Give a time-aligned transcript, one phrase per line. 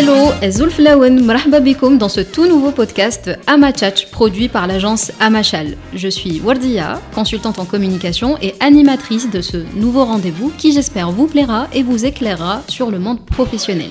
[0.00, 5.76] Hello, Zulf Lawen, marhaba bikoum dans ce tout nouveau podcast Amachach produit par l'agence Amachal.
[5.92, 11.26] Je suis Wardia, consultante en communication et animatrice de ce nouveau rendez-vous qui j'espère vous
[11.26, 13.90] plaira et vous éclairera sur le monde professionnel.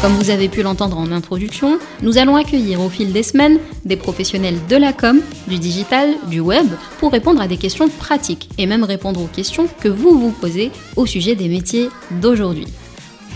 [0.00, 3.96] Comme vous avez pu l'entendre en introduction, nous allons accueillir au fil des semaines des
[3.96, 6.66] professionnels de la com, du digital, du web,
[6.98, 10.70] pour répondre à des questions pratiques et même répondre aux questions que vous vous posez
[10.96, 11.90] au sujet des métiers
[12.22, 12.66] d'aujourd'hui.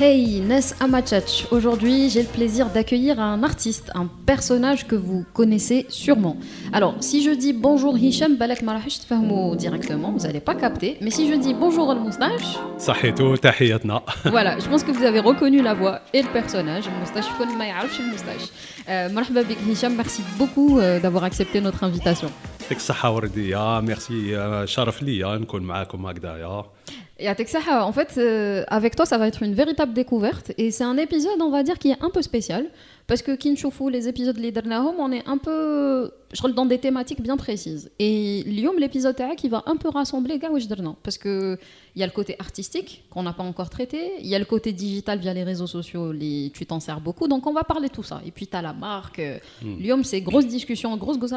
[0.01, 1.47] Hey, Ness Amachach.
[1.51, 6.37] Aujourd'hui, j'ai le plaisir d'accueillir un artiste, un personnage que vous connaissez sûrement.
[6.71, 8.99] Alors, si je dis bonjour Hicham, balak marahish
[9.57, 10.95] directement, vous n'allez pas capter.
[11.01, 12.57] Mais si je dis bonjour al moustache.
[14.23, 16.85] Voilà, je pense que vous avez reconnu la voix et le personnage.
[17.01, 18.47] Moustache, le moustache.
[18.87, 19.09] Euh,
[19.69, 22.31] Hicham, merci beaucoup euh, d'avoir accepté notre invitation.
[23.83, 24.33] Merci,
[24.65, 26.63] شرف ليا نكون معاكم هكذايا
[27.18, 27.34] et à
[27.86, 30.52] en fait, euh, avec toi, ça va être une véritable découverte.
[30.58, 32.66] Et c'est un épisode, on va dire, qui est un peu spécial.
[33.06, 36.10] Parce que Kinshufu, les épisodes Leader Home, on est un peu
[36.54, 37.90] dans des thématiques bien précises.
[37.98, 40.38] Et Lyon, l'épisode qui va un peu rassembler
[41.02, 41.58] Parce qu'il
[41.96, 44.12] y a le côté artistique qu'on n'a pas encore traité.
[44.20, 46.12] Il y a le côté digital via les réseaux sociaux.
[46.12, 47.28] Les, tu t'en sers beaucoup.
[47.28, 48.22] Donc on va parler de tout ça.
[48.26, 49.20] Et puis tu as la marque.
[49.62, 49.76] Mm.
[49.78, 51.32] Lyon, c'est grosse discussion, grosse gosse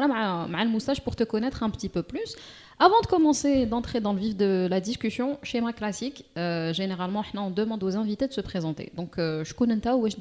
[0.64, 2.34] le moustache pour te connaître un petit peu plus.
[2.78, 7.50] Avant de commencer, d'entrer dans le vif de la discussion, schéma classique, euh, généralement, on
[7.50, 8.92] demande aux invités de se présenter.
[8.96, 10.16] Donc, je connais pas où je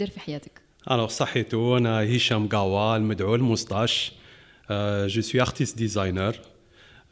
[0.87, 4.13] Alors, صحيتو أنا هشام قاوا المدعو المسطاش
[5.07, 6.33] je suis artiste designer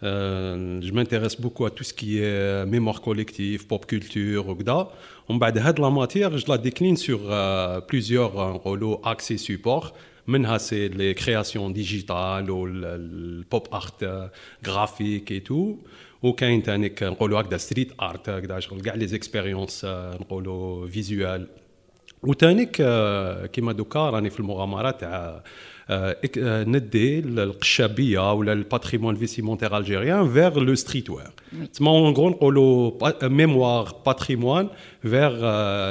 [0.02, 4.92] euh, je m'intéresse beaucoup à tout ce qui est mémoire collective, pop culture, وكذا.
[5.28, 9.92] ومن بعد هاد la matière, je la décline sur euh, plusieurs rouleaux axes et supports.
[10.26, 14.30] منها سي لي كرياسيون ديجيتال والبوب ارت
[14.64, 15.76] جرافيك اي تو
[16.22, 19.84] وكاين ثاني نقولوا هكذا ستريت ارت هكذا شغل كاع لي زيكسبيريونس
[20.20, 21.48] نقولوا فيزوال
[22.24, 22.66] وثاني
[23.46, 25.42] كيما دوكا راني في المغامره تاع
[26.46, 31.30] ندي القشابيه ولا الباتريمون فيسيمونتير الجيريان فيغ لو ستريت وير
[31.72, 34.68] تسمى اون غرو نقولوا ميموار باتريمون
[35.02, 35.36] فيغ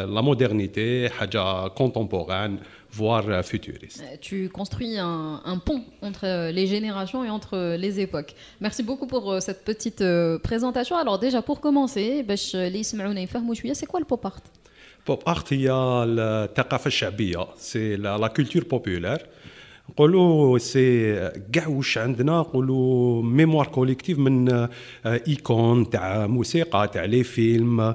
[0.05, 2.59] لا مودرنيتي حاجه كونتمبوران
[2.91, 4.01] voire euh, futuriste.
[4.01, 8.33] Euh, tu construis un, un, pont entre euh, les générations et entre les époques.
[8.59, 10.03] Merci beaucoup pour cette petite
[10.43, 10.97] présentation.
[10.97, 14.41] Alors déjà, pour commencer, c'est quoi le pop art
[15.26, 16.48] Art, il y a
[17.56, 19.18] c'est la, la culture populaire.
[19.90, 21.14] نقولوا سي
[21.52, 24.68] كاع واش عندنا نقولوا ميموار كوليكتيف من
[25.06, 27.94] ايكون تاع موسيقى تاع لي فيلم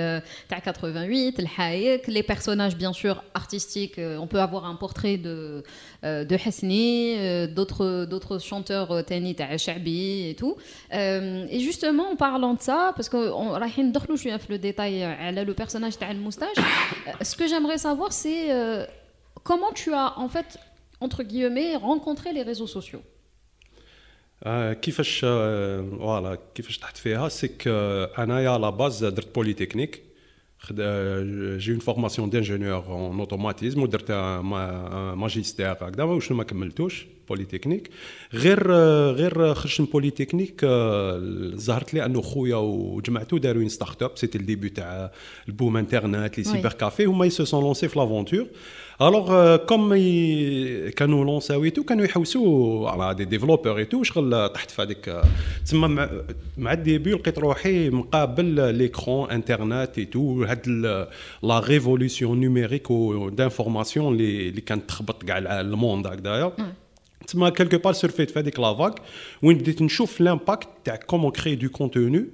[0.00, 3.98] euh, 88, le haïk, les personnages bien sûr artistiques.
[3.98, 5.62] Euh, on peut avoir un portrait de,
[6.02, 10.56] de Hasni, d'autres, d'autres chanteurs Tani, Shabi et tout.
[10.92, 13.54] et justement, en parlant de ça, parce qu'on
[14.16, 16.56] je suis le détail, le personnage de moustache,
[17.20, 18.48] ce que j'aimerais savoir, c'est
[19.42, 20.58] comment tu as en fait
[21.00, 23.02] entre guillemets, rencontrer les réseaux sociaux?
[24.42, 27.62] آه كيفاش آه فوالا كيفاش تحت فيها؟ سيك
[28.18, 30.02] انايا la base درت polytechnique
[31.58, 34.10] j'ai une formation d'ingénieur en automatisme ودرت
[35.16, 37.06] ماجيستير هكذا واش ما كملتوش.
[37.30, 37.90] بوليتكنيك
[38.34, 38.72] غير
[39.12, 40.64] غير خرجت من بوليتكنيك
[41.56, 45.12] ظهرت لي انه خويا وجمعتو داروا une start-up c'était ال début تاع
[45.48, 48.46] ال boom internet les cybercafés هما ils se sont lancés في l'aventure
[49.02, 49.88] alors comme
[50.96, 55.22] كانوا لونساو tout كانوا يحوسوا على des développeurs et tout شغل طحت في هذيك
[55.64, 56.10] تسمى مع,
[56.58, 60.68] مع الديبي لقيت روحي مقابل ليكرون انترنت اي تو هاد
[61.42, 62.92] لا ريفولوسيون نيميريك
[63.32, 66.52] دانفورماسيون اللي كانت تخبط كاع الموند هكذايا
[67.29, 69.01] تسمى كيلكو بار سيرفيت في هذيك لافاك
[69.43, 72.25] وين بديت نشوف لامباكت تاع كومون كري دو كونتوني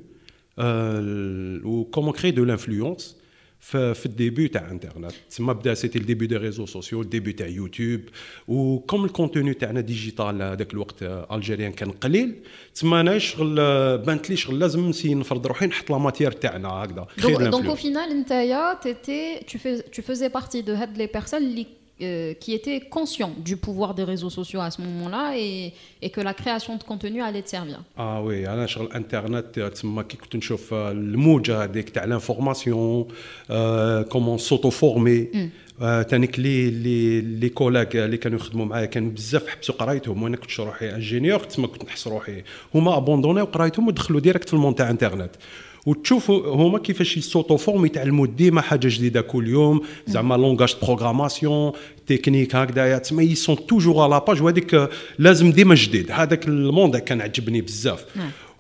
[1.64, 3.22] و كومون كري دو لانفلونس
[3.62, 8.02] في الديبي تاع انترنت تسمى بدا سيتي الديبي دي ريزو سوسيو الديبي تاع يوتيوب
[8.48, 12.36] وكم الكونتوني تاعنا ديجيتال هذاك الوقت الجيريان كان قليل
[12.76, 13.56] تسمى انا شغل
[13.98, 17.08] بانت لي شغل لازم نسي نفرض روحي نحط لا ماتيير تاعنا هكذا
[17.50, 19.40] دونك او فينال انت تيتي
[19.96, 21.66] tu faisais partie de هاد لي بيرسون اللي
[22.02, 26.22] euh, qui était conscient du pouvoir des réseaux sociaux à ce moment-là et, et que
[26.30, 27.80] la création de contenu allait te servir.
[27.98, 33.08] Ah oui, انا شغل انترنت تما كي كنت نشوف الموجه هذيك تاع لانفورماسيون
[34.10, 35.28] كومون سوتو فورمي
[35.82, 40.60] تانيك لي لي لي كولاك اللي كانوا يخدموا معايا كانوا بزاف حبسوا قرايتهم وانا كنت
[40.60, 42.44] روحي انجينيور تما كنت نحس روحي
[42.76, 45.32] هما ابوندونيو قرايتهم ودخلوا ديريكت في المون تاع انترنت
[45.87, 49.81] وتشوفوا هما كيفاش ils s'autoforment يتعلموا ديما حاجة جديدة كل يوم.
[50.07, 51.73] زعما langage programmation
[52.07, 54.89] technique هكذايا تسمى ils sont toujours à la page وهذيك
[55.19, 56.11] لازم ديما جديد.
[56.11, 58.05] هذاك ال monde كان عجبني بزاف.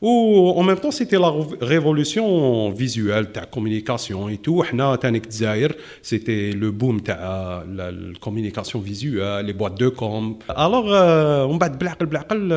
[0.05, 4.63] Ou en même temps, c'était la révolution visuelle, la communication et tout.
[6.01, 7.11] C'était le boom de
[7.77, 10.38] la communication visuelle, les boîtes de com.
[10.49, 10.85] Alors,
[11.53, 12.49] on va بالعقل بالعقل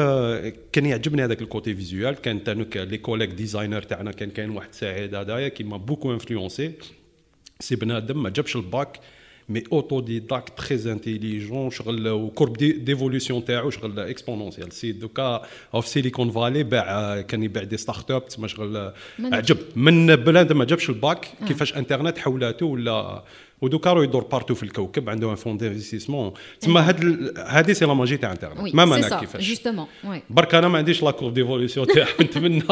[0.72, 2.40] كان يعجبني هذاك الكوتي فيزيوال كان
[2.90, 6.70] les collègues designers تاعنا كان كاين واحد سعيد هذايا qui m'a beaucoup influencé
[7.60, 9.00] سي بنادم ما جابش الباك
[9.48, 15.42] mais autodidacte, très intelligent, au courbe d'évolution تاعو شغل اكسبونونسيال سي دوكا
[15.80, 20.64] في سيليكون فالي باع كان يبيع دي ستارت اب تسمى شغل عجب من بلاد ما
[20.64, 23.24] جابش الباك كيفاش انترنت حولاته ولا
[23.60, 28.16] ودوكا راه يدور بارتو في الكوكب عندهم فون دانفستيسمون تما هاد هذه سي لا ماجي
[28.16, 29.86] تاع انترنت ما مانا كيفاش جوستومون
[30.30, 32.62] برك انا ما عنديش لا كورب ديفولوسيون تاعها نتمنى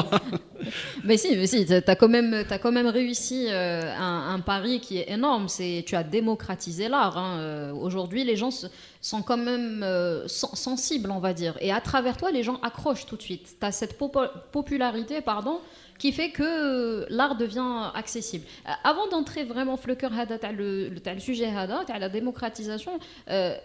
[1.05, 4.41] Mais si, mais si, tu as quand même, as quand même réussi euh, un, un,
[4.41, 5.49] pari qui est énorme.
[5.49, 7.19] C'est, tu as démocratisé l'art.
[7.19, 7.39] Hein.
[7.39, 8.53] Euh, aujourd'hui, les gens
[9.08, 11.58] sont quand même euh, sensibles, on va dire.
[11.62, 13.56] Et à travers toi, les gens accrochent tout de suite.
[13.60, 13.98] Tu as cette
[14.52, 15.60] popularité, pardon,
[15.98, 18.46] qui fait que l'art devient accessible.
[18.68, 20.12] Euh, avant d'entrer vraiment le cœur
[20.52, 21.48] le, le, sujet
[22.00, 23.00] la démocratisation,
[23.30, 23.56] euh,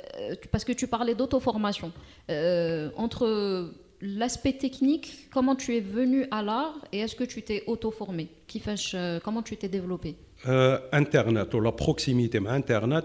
[0.51, 1.93] parce que tu parlais d'auto-formation,
[2.31, 7.63] euh, entre l'aspect technique, comment tu es venu à l'art et est-ce que tu t'es
[7.67, 8.29] auto-formé?
[9.25, 10.17] Comment tu t'es développé?
[10.93, 13.05] Internet ou la proximité avec Internet,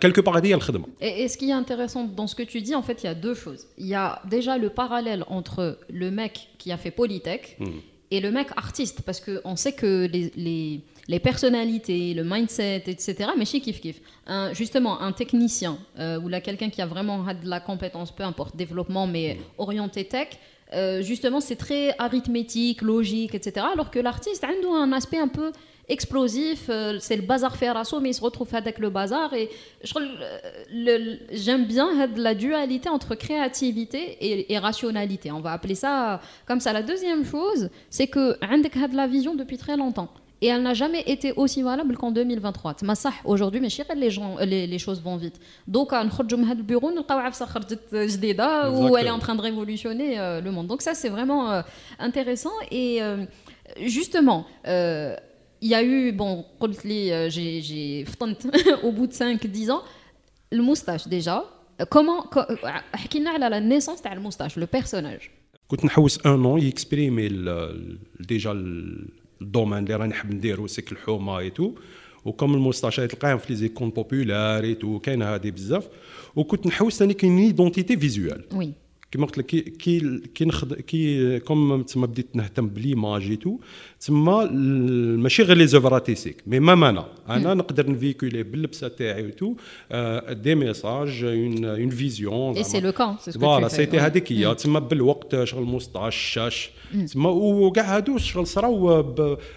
[0.00, 0.36] quelque part
[1.00, 3.14] Et, ce qui est intéressant dans ce que tu dis, en fait, il y a
[3.14, 3.66] deux choses.
[3.78, 7.66] Il y a déjà le parallèle entre le mec qui a fait Polytech hmm.
[8.10, 13.30] et le mec artiste, parce qu'on sait que les, les, les, personnalités, le mindset, etc.,
[13.36, 14.00] mais chez Kif Kif.
[14.52, 18.56] justement, un technicien euh, ou là quelqu'un qui a vraiment de la compétence, peu importe,
[18.56, 19.38] développement, mais hmm.
[19.58, 20.28] orienté tech,
[20.72, 23.66] euh, justement, c'est très arithmétique, logique, etc.
[23.72, 25.52] Alors que l'artiste a un aspect un peu
[25.88, 27.66] explosif, euh, c'est le bazar fait
[28.00, 29.32] mais il se retrouve avec le bazar.
[29.34, 29.50] Et
[31.30, 35.30] j'aime bien la dualité entre créativité et, rationalité.
[35.32, 36.72] On va appeler ça comme ça.
[36.72, 40.08] La deuxième chose, c'est que Indek a de la vision depuis très longtemps.
[40.42, 42.76] Et elle n'a jamais été aussi valable qu'en 2023.
[43.24, 45.40] Aujourd'hui, mais les, gens, les, les choses vont vite.
[45.66, 46.04] Donc, on
[46.54, 46.92] le bureau,
[48.70, 50.66] où elle est en train de révolutionner euh, le monde.
[50.66, 51.62] Donc, ça, c'est vraiment euh,
[51.98, 52.52] intéressant.
[52.70, 53.00] Et
[53.80, 54.46] justement,
[55.61, 58.05] il y a eu, bon, euh, j'ai
[58.83, 59.83] au bout de 5-10 ans,
[60.51, 61.43] le moustache déjà.
[61.89, 65.31] Comment, à la naissance de le moustache, le personnage
[65.71, 67.29] كنت نحوس ان اون يكسبريمي
[68.19, 68.51] ديجا
[69.41, 71.75] الدومين اللي راني نحب نديرو سيك الحومه اي تو
[72.25, 75.89] وكم الموستاشات تلقاهم في لي زيكون بوبولار اي تو كاين هادي بزاف
[76.35, 78.73] وكنت نحوس ثاني كاين ايدونتيتي فيزوال وي
[79.10, 83.58] كيما قلت لك كي كي كي نخد كي كوم تما بديت نهتم بليماج تو
[84.00, 84.50] تما
[85.22, 87.06] ماشي غير لي زوفر ارتيستيك مي مام أنا.
[87.28, 89.54] أنا نقدر نفيكولي باللبسة تاعي تو
[90.30, 94.54] دي ميساج اون اون فيزيون اي سي لو كان سي فوالا سيتي هذيك هي.
[94.54, 96.70] تما بالوقت شغل موسطاش الشاش
[97.12, 99.02] تما وكاع هادو شغل صراو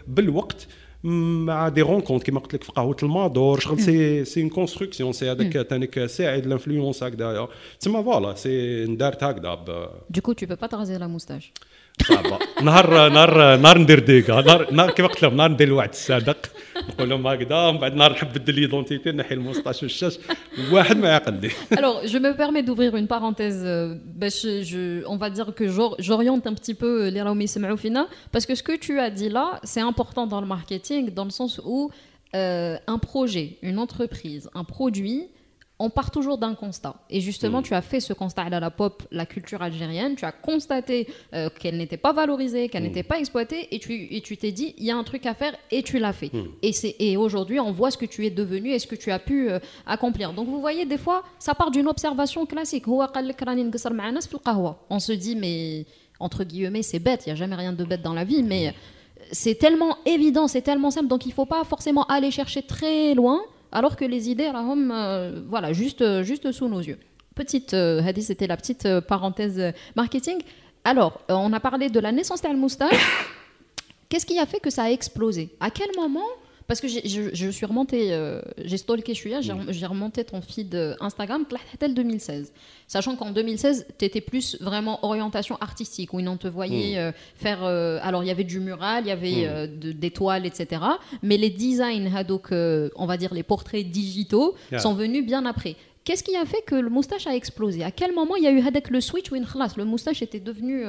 [0.07, 0.67] بالوقت.
[1.03, 5.31] مع دي رونكونت كيما قلت لك في قهوة المادور شغل سي سي اون كونستركسيون سي
[5.31, 7.47] هذاك تانيك ساعد لانفلونس هكذايا
[7.79, 9.65] تسمى فوالا سي ندارت هكذا
[10.09, 11.51] دو tu peux pas te raser la moustache.
[12.07, 14.41] صعبه نهار نهار نهار ندير ديكا.
[14.71, 16.37] نهار كيما قلت لهم نهار ندير الوعد الصادق
[21.75, 23.61] Alors, je me permets d'ouvrir une parenthèse.
[23.65, 23.95] Euh,
[25.07, 25.67] on va dire que
[25.99, 29.59] j'oriente un petit peu les Raoumi Semaoufina, parce que ce que tu as dit là,
[29.63, 31.91] c'est important dans le marketing, dans le sens où
[32.35, 35.29] euh, un projet, une entreprise, un produit
[35.81, 36.95] on part toujours d'un constat.
[37.09, 37.63] Et justement, mm.
[37.63, 40.15] tu as fait ce constat à la pop, la culture algérienne.
[40.15, 42.87] Tu as constaté euh, qu'elle n'était pas valorisée, qu'elle mm.
[42.87, 45.33] n'était pas exploitée, et tu et tu t'es dit, il y a un truc à
[45.33, 46.33] faire, et tu l'as fait.
[46.33, 46.47] Mm.
[46.61, 49.09] Et c'est et aujourd'hui, on voit ce que tu es devenu et ce que tu
[49.09, 50.33] as pu euh, accomplir.
[50.33, 52.83] Donc vous voyez, des fois, ça part d'une observation classique.
[52.87, 52.99] On
[54.99, 55.85] se dit, mais
[56.19, 57.23] entre guillemets, c'est bête.
[57.25, 58.73] Il y a jamais rien de bête dans la vie, mais
[59.31, 61.07] c'est tellement évident, c'est tellement simple.
[61.07, 65.73] Donc il faut pas forcément aller chercher très loin alors que les idées, euh, voilà,
[65.73, 66.97] juste, euh, juste sous nos yeux.
[67.35, 70.39] Petite, euh, Hadi, c'était la petite parenthèse marketing.
[70.83, 72.95] Alors, on a parlé de la naissance de moustache.
[74.09, 75.49] Qu'est-ce qui a fait que ça a explosé?
[75.59, 76.25] À quel moment
[76.68, 79.66] parce que je, suis remontée, euh, j'ai stalké Chouya, mm.
[79.68, 81.44] j'ai remonté ton feed euh, Instagram,
[81.86, 82.52] 2016.
[82.86, 86.98] Sachant qu'en 2016, tu étais plus vraiment orientation artistique, où ils te voyait mm.
[86.98, 87.64] euh, faire.
[87.64, 89.92] alors, il y avait du mural, il y avait mm.
[89.92, 90.82] des toiles, etc.
[91.22, 95.76] Mais les designs, donc, on va dire les portraits digitaux, sont venus bien après.
[96.04, 98.52] Qu'est-ce qui a fait que le moustache a explosé À quel moment il y a
[98.52, 100.84] eu le switch où le moustache était devenu.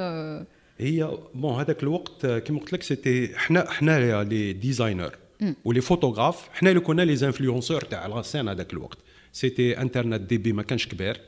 [0.79, 5.15] هي بون هذاك الوقت كيما قلت لك سيتي حنا حنا لي ديزاينر
[5.64, 8.98] ولي فوتوغراف حنا اللي كنا les influenceurs تاع la scène هذاك الوقت
[9.32, 11.20] c'était انترنت début ما كانش كبير.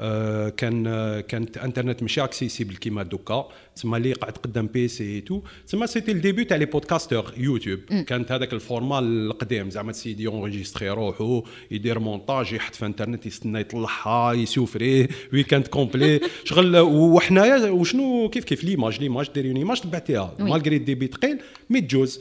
[0.00, 3.48] آه كان آه كانت انترنت ماشي accessible كيما دوكا.
[3.76, 5.40] تسمى اللي قاعد قدام PC tout.
[5.66, 7.80] تسمى c'était ال début تاع les podcasteurs YouTube.
[7.80, 9.70] كانت هذاك ال format القديم.
[9.70, 16.20] زعما السيد يونريجيستري روحو يدير مونتاج يحط في انترنت يستنى يطلعها c'est vrai weekend complet.
[16.44, 20.34] شغل وحنايا وشنو كيف كيف l'image l'image ديري une image تبعتيها.
[20.38, 21.38] malgré ال débit ثقيل
[21.70, 22.20] mais تجوز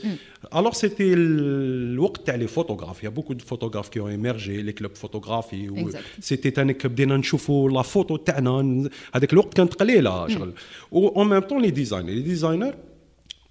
[0.56, 4.96] alors c'était الوقت تاع les photographes y a beaucoup de photographes qui émergeaient les clubs
[4.96, 8.90] photographie c'était تانيك بدينا نشوفوا la photo تاعنا.
[9.14, 10.54] هذاك الوقت كانت قليلة شغل.
[10.92, 12.76] و ميم طون لي ديزاينر لي ديزاينر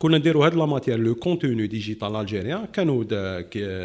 [0.03, 3.05] كنا نديروا هاد لا ماتير لو كونتوني ديجيتال الجيريان كانوا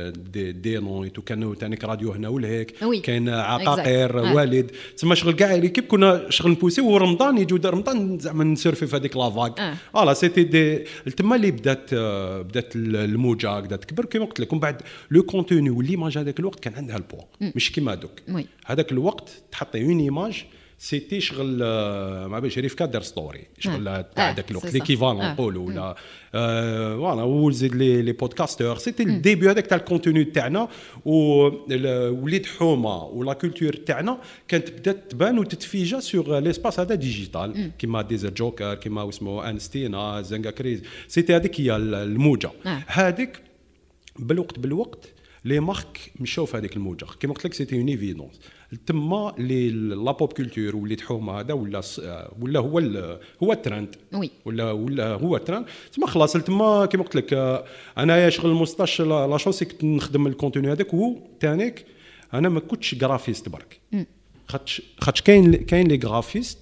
[0.10, 2.74] دي, دي نون تو كانوا تانيك راديو هنا ولهيك
[3.04, 8.88] كاين عقاقير والد تسمى شغل كاع ليكيب كنا شغل نبوسي ورمضان يجوا رمضان زعما نسيرفي
[8.88, 10.78] في هذيك لافاك فوالا سيتي دي
[11.18, 11.94] تما اللي بدات
[12.44, 16.74] بدات الموجه بدات تكبر كيما قلت لك ومن بعد لو كونتوني والليماج هذاك الوقت كان
[16.74, 17.22] عندها البوا
[17.56, 18.12] مش كيما دوك
[18.66, 20.46] هذاك الوقت تحطي اون ايماج
[20.80, 21.58] سيتي شغل
[22.28, 25.96] ما باش ريف كادر ستوري شغل تاع ذاك الوقت ليكيفالون نقولوا ولا
[26.98, 30.68] فوالا وزيد لي بودكاستور سيتي الديبي هذاك تاع الكونتوني تاعنا
[31.06, 38.30] وليد حومه ولا كولتور تاعنا كانت بدات تبان وتتفيجا سوغ ليسباس هذا ديجيتال كيما ديزر
[38.30, 42.52] جوكر كيما اسمه انستينا زنجا كريز سيتي هذيك هي الموجه
[42.88, 43.42] هذيك
[44.20, 45.14] بالوقت بالوقت
[45.46, 48.40] les marques مشاو في هذيك الموجه كيما قلت لك c'était une évidence
[48.86, 51.82] تما لي la pop culture وليت حومة هذا ولا
[52.40, 52.80] ولا هو
[53.44, 54.32] هو ال trend oui.
[54.46, 57.34] ولا ولا هو الترند تما خلاص تما كيما قلت لك
[57.98, 61.86] أنا شغل ال Moustache la chance كنت نخدم ال contenu هذاك هو تانيك
[62.34, 63.80] أنا ما كنتش graphiste برك.
[64.48, 66.60] خاطش خاطش كاين كاين les graphistes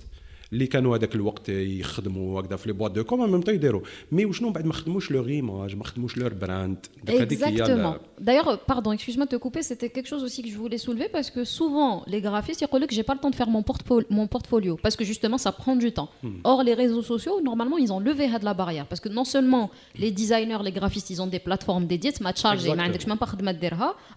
[0.52, 3.80] اللي كانوا هذاك الوقت يخدموا هكذا في لي بواط دو كوم ميم طون يديروا
[4.12, 7.96] مي وشنو بعد ما خدموش لور ايماج ما خدموش لور براند Exactement.
[8.26, 11.30] D'ailleurs, pardon, excuse-moi de te couper, c'était quelque chose aussi que je voulais soulever parce
[11.34, 14.06] que souvent, les graphistes, ils disent que j'ai pas le temps de faire mon, portfolio,
[14.18, 16.10] mon portfolio parce que justement, ça prend du temps.
[16.22, 16.40] Hmm.
[16.44, 19.64] Or, les réseaux sociaux, normalement, ils ont levé de la barrière parce que non seulement
[20.02, 22.62] les designers, les graphistes, ils ont des plateformes dédiées, ma charge,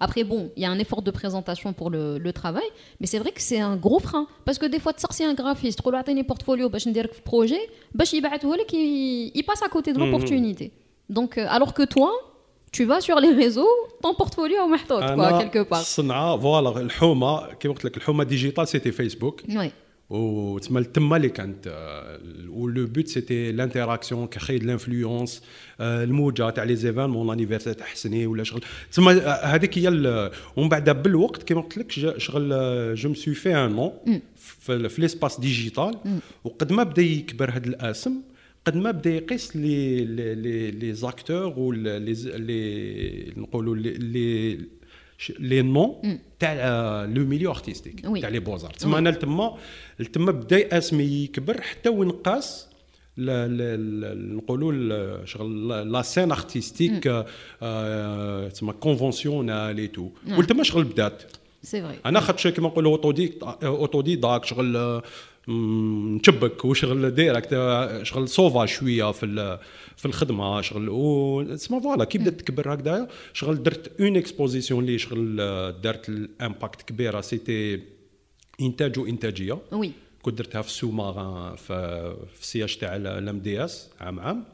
[0.05, 2.69] après, bon, il y a un effort de présentation pour le, le travail,
[3.00, 5.33] mais c'est vrai que c'est un gros frein parce que des fois, de sortir un
[5.33, 5.81] graphiste,
[6.27, 8.71] portfolio باش نديرك في projet باش يبعثه لك
[9.35, 10.71] il passe à côté de l'opportunité
[11.09, 12.12] donc euh, alors que toi
[12.71, 13.73] tu vas sur les réseaux
[14.03, 18.91] ton portfolio محطوط quoi quelque part الصنعه فوالا الحومه كيما قلت لك الحومه ديجيتال سيتي
[18.91, 19.69] فيسبوك oui
[20.09, 21.67] وتما تما اللي كانت
[22.50, 25.41] ولو بوت سيتي لانتراكسيون كخي لانفلونس
[25.79, 29.12] الموجه تاع لي زيفينمون لانيفرسير تاع حسني ولا شغل تما
[29.43, 29.88] هذيك هي
[30.57, 32.50] ومن بعد بالوقت كيما قلت لك شغل
[32.95, 34.21] جو مسوي في ان نون
[34.68, 35.98] في, في l'espace digital
[36.44, 38.12] وقد ما بدا يكبر هذا الآسم
[38.66, 44.58] قد ما بدا يقيس les les les acteurs و les les نقولوا les
[45.38, 46.54] les noms تاع
[47.04, 49.58] le milieu artistique تاع les beaux-arts تما أنا تما
[50.12, 52.68] تما بدا اسمي يكبر حتى وين قاس
[53.18, 57.04] نقولوا شغل la scène artistique
[58.58, 61.22] تما كونفونسيونال اي تو ولتما شغل بدات؟
[61.62, 65.02] سي فري أنا خاطش كيما نقولوا اوتودي أوتودي داك شغل
[65.48, 67.50] نشبك وشغل ديريكت
[68.02, 69.58] شغل صوفا شوية في
[69.96, 74.98] في الخدمة شغل و تسمى فوالا كي بدأت تكبر هكذايا شغل درت اون اكسبوزيسيون اللي
[74.98, 75.36] شغل
[75.82, 77.82] دارت الامباكت كبيره سيتي
[78.60, 79.58] إنتاج وإنتاجية.
[79.72, 80.70] وي كنت درتها في
[81.56, 84.44] في في السياج تاع الام دي إس عام عام.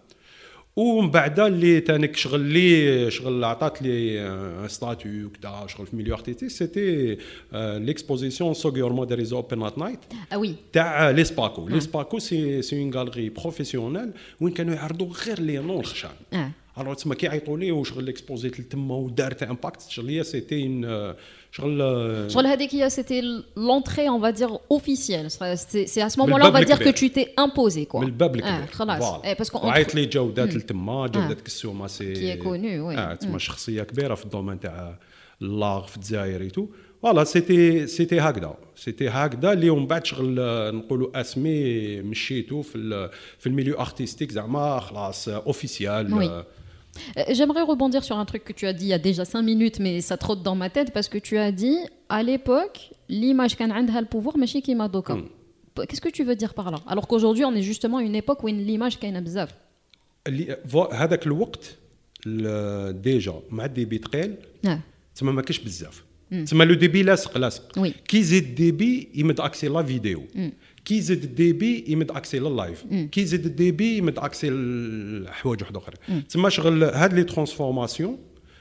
[0.77, 6.51] ومن بعد اللي تانيك شغل لي شغل عطات لي ستاتيو وكذا شغل في ميليو ارتيستيك
[6.51, 7.19] سيتي
[7.53, 9.99] ليكسبوزيسيون سوغيور موديريزو اوبن ات نايت
[10.35, 15.41] وي تاع لي سباكو لي سباكو سي سي اون غالري بروفيسيونيل وين كانوا يعرضوا غير
[15.41, 16.11] لي نون الخشان
[16.79, 20.67] الوغ تما كيعيطوا لي وشغل اكسبوزيت لتما ودارت امباكت شغل هي سيتي
[21.60, 23.24] اون شغل شغل هذيك هي c'était
[23.58, 27.10] l'entrée on va dire officielle c'est c'est à ce moment-là on va dire que tu
[27.10, 29.24] t'es imposé quoi من الباب اه الكبير خلاص فوالا.
[29.26, 33.84] ايه باسكو وعيط لي جودات لتما جودات كسوما سي كي كوني وي اه تما شخصيه
[33.84, 35.00] كبيره في الدومين تاع
[35.42, 36.68] اللاغ في الجزائر ايتو
[37.02, 42.78] فوالا سيتي سيتي هكذا سيتي هكذا اللي ومن بعد شغل آه، نقولوا اسمي مشيتو في
[42.78, 46.26] ال- في الميليو ارتستيك زعما خلاص اوفيسيال Oui.
[46.28, 46.60] Euh,
[47.38, 49.78] J'aimerais rebondir sur un truc que tu as dit il y a déjà 5 minutes,
[49.80, 51.78] mais ça trotte dans ma tête parce que tu as dit
[52.10, 52.78] à l'époque,
[53.10, 55.16] l'image qu'un a le pouvoir, mais chez Kima Doka.
[55.16, 55.26] Mm.
[55.88, 58.44] Qu'est-ce que tu veux dire par là Alors qu'aujourd'hui, on est justement à une époque
[58.44, 59.50] où l'image qu'un a bzaf.
[60.28, 61.76] اللي فو- هذاك الوقت
[62.28, 64.36] ال- ديجا مع الديبي ثقيل
[64.68, 64.70] Ah,
[65.16, 66.04] تما ما كاش بزاف
[66.48, 67.90] تما لو ديبي لاصق لاصق Oui.
[68.08, 70.24] كي يزيد الديبي يمد اكسي لا فيديو
[70.85, 75.61] كي يزيد ال débit يمد accès la live كي يزيد ال débit يمد accès الحوايج
[75.63, 76.29] واحد آخرين.
[76.29, 78.19] تما شغل هاد les transformations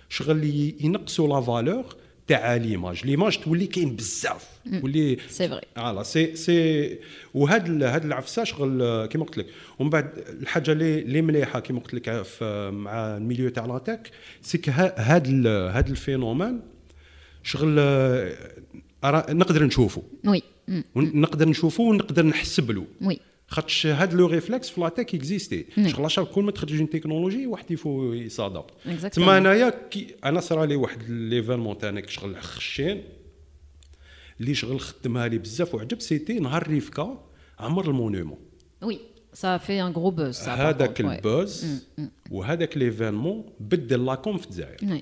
[0.10, 1.96] شغل ي- ينقصوا la valeur
[2.28, 3.06] تاع l'image.
[3.06, 4.46] l'image تولي كاين بزاف.
[4.82, 5.66] تولي c'est vrai.
[5.76, 7.00] voilà c'est c'est
[7.34, 9.46] وهاد هاد العفسة شغل كيما قلت لك.
[9.80, 10.10] ومن بعد
[10.42, 12.10] الحاجة اللي اللي مليحة كيما قلت لك
[12.74, 16.60] مع ال milieu تاع la tech c'est هاد ال- هاد ال phénomène
[17.44, 18.36] شغل آه،
[19.34, 20.42] نقدر نشوفه Oui.
[20.96, 23.16] ونقدر نشوفه ونقدر نحسب له Oui.
[23.48, 27.48] خاطش هاد le réflexe في la tech existait شغل شغل كل ما تخرج une technologie
[27.48, 29.08] واحد faut s'adapter Exactement.
[29.10, 33.04] تما أنايا كي أنا صرا لي واحد l'événement تاعك شغل خشين
[34.42, 37.24] اللي شغل خدمها لي بزاف وعجب سيتي نهار ريفكا
[37.60, 37.92] عمر
[39.44, 40.36] a fait un gros buzz.
[40.38, 41.02] Ça, par هذاك.
[41.02, 41.84] البوز
[42.32, 45.02] وهذاك ليفينمون بدل لاكوم في الجزائر.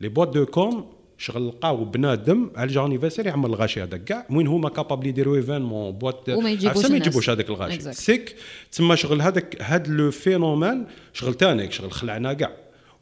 [0.00, 4.26] لي بوات دو كوم شغل لقاو بنادم على الجانيفرسير يعمل الغاشي هذاك كاع.
[4.30, 6.96] وين هما كابابل يديروا ايفينمون بوات وما يجيبوش ما.
[6.96, 7.92] يجيبوش هذاك الغاشي.
[7.92, 8.36] سيك
[8.72, 12.52] تما شغل هذاك هاد لو فينومين شغل تانيك شغل خلعنا كاع.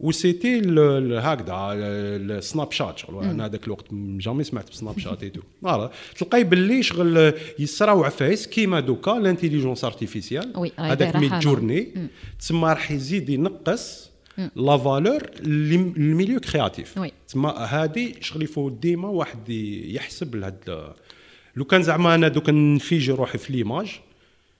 [0.00, 3.24] وسيتي هكذا ال- السناب شات شغل.
[3.24, 5.90] أنا هذاك الوقت جامي سمعت بسناب شات ايتو فوالا.
[6.16, 12.08] تلقاي باللي شغل يصراو عفايس كيما دوكا l'intelligence artificielle هذاك Midjourney
[12.38, 14.10] تسمى راح يزيد ينقص
[14.55, 17.11] لا فالور الميليو كرياتيف وي.
[17.27, 20.87] تسمى هذه شغل يفو ديما واحد ي- يحسب لهاد
[21.55, 23.99] لو كان زعما انا دوك نفيجي روحي في ليماج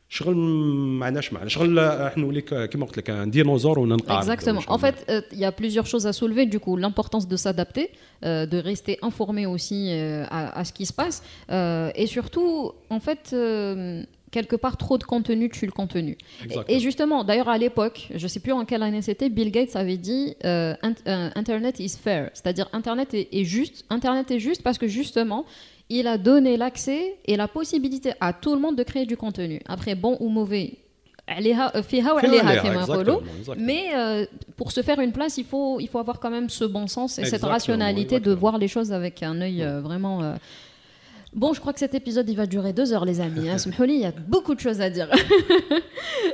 [0.10, 4.62] شغل ما عندناش معنى شغل احنا نولي ك- كيما قلت لك ان ديناصور وننقعد Exactement.
[4.70, 6.46] En fait, euh, il y a plusieurs choses à soulever.
[6.46, 10.86] Du coup, l'importance de s'adapter, euh, de rester informé aussi euh, à, à ce qui
[10.86, 11.18] se passe.
[11.50, 12.52] Euh, et surtout,
[12.96, 16.17] en fait, euh, quelque part trop de contenu tue le contenu.
[16.69, 19.77] Et justement, d'ailleurs à l'époque, je ne sais plus en quelle année c'était, Bill Gates
[19.77, 20.75] avait dit euh,
[21.07, 23.85] euh, Internet is fair, c'est-à-dire Internet est, juste.
[23.91, 25.45] Internet est juste parce que justement,
[25.89, 29.61] il a donné l'accès et la possibilité à tout le monde de créer du contenu.
[29.67, 30.75] Après, bon ou mauvais.
[31.31, 31.83] Euh,
[33.59, 33.91] Mais
[34.57, 37.19] pour se faire une place, il faut, il faut avoir quand même ce bon sens
[37.19, 40.35] et cette rationalité de voir les choses avec un œil vraiment
[41.35, 43.49] euh, Bon, je crois que cet épisode il va durer deux heures, les amis.
[43.49, 43.57] Hein.
[43.79, 45.09] Il y a beaucoup de choses à dire.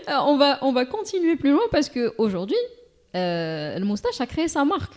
[0.06, 2.56] Alors, on, va, on va continuer plus loin parce qu'aujourd'hui,
[3.14, 4.94] euh, le moustache a créé sa marque.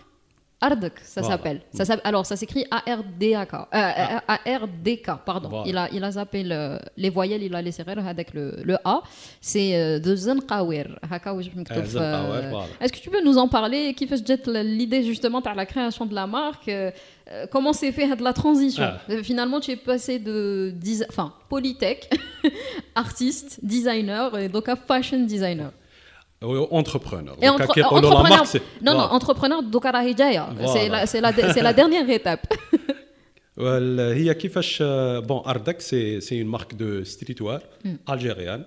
[0.60, 1.36] Ardak, ça Voilà.
[1.36, 1.60] s'appelle.
[1.72, 3.54] Ça s'appelle- Alors, ça s'écrit A-R-D-A-K.
[3.54, 5.48] Euh, A-R-D-K, pardon.
[5.50, 5.64] Voilà.
[5.68, 8.76] Il, a, il a zappé le- les voyelles, il a laissé rire avec le, le
[8.84, 9.02] A.
[9.40, 10.98] C'est euh, de Zenqawir.
[11.04, 12.62] Euh.
[12.80, 13.94] Est-ce que tu peux nous en parler?
[13.94, 14.16] Qui fait
[14.64, 16.68] l'idée justement par la création de la marque?
[16.68, 16.90] Euh,
[17.30, 18.82] euh, Comment s'est fait la transition?
[18.84, 18.98] Ah.
[19.10, 20.74] Euh, Finalement, tu es passé de
[21.08, 22.10] enfin, polytech,
[22.94, 25.70] artiste, designer, et donc à fashion designer
[26.43, 28.43] اونتربرونور Et entre- entrepreneur,
[28.85, 30.43] non, non, entrepreneur, donc à la hidaya.
[30.57, 30.73] Voilà.
[30.73, 32.45] C'est la, c'est la, c'est la dernière étape.
[33.57, 34.83] وال- هي كيفاش
[35.27, 37.59] بون اردك سي سي اون مارك دو ستريت وير
[38.09, 38.63] الجيريان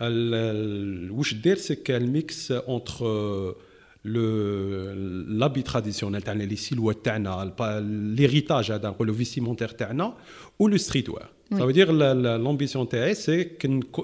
[0.00, 3.04] ال- واش دير سي الميكس اونتر
[4.04, 4.22] لو
[5.28, 7.54] لابي تراديسيونيل تاعنا لي سيلوات تاعنا
[8.16, 10.14] ليريتاج هذا نقولوا فيستيمونتير تاعنا
[10.58, 10.76] و لو
[11.45, 13.49] ستريت وير سا دير لامبيسيون تاعي c'est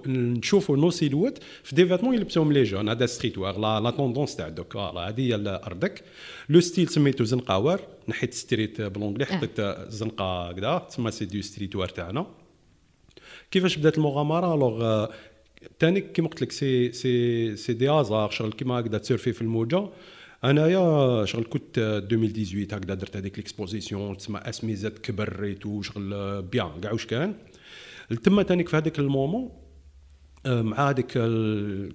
[0.05, 4.75] نشوفوا nos silhouettes في des vêtements يلبسوهم les jeunes هذا streetwear la tendance تاع دوك
[4.77, 5.35] هذه هي
[5.67, 6.03] اردك
[6.49, 11.41] le style سميتو زنقا wear نحيت street ب l'anglais حطيت زنقه كذا تسمى c'est du
[11.41, 12.25] streetwear تاعنا
[13.51, 15.07] كيفاش بدات المغامره alors
[15.79, 19.89] تاني كيما قلت لك c'est c'est c'est des hasards شغل كيما هكذا تسيرفي في الموجه
[20.43, 26.41] أنايا شغل كنت 2018 هكذا درت هذيك l'exposition تسمى اسمي زاد كبر et tout شغل
[26.41, 27.33] بيان كاع واش كان.
[28.23, 29.49] تما تانيك في هذاك ال moment
[30.45, 31.05] آه، مع هذيك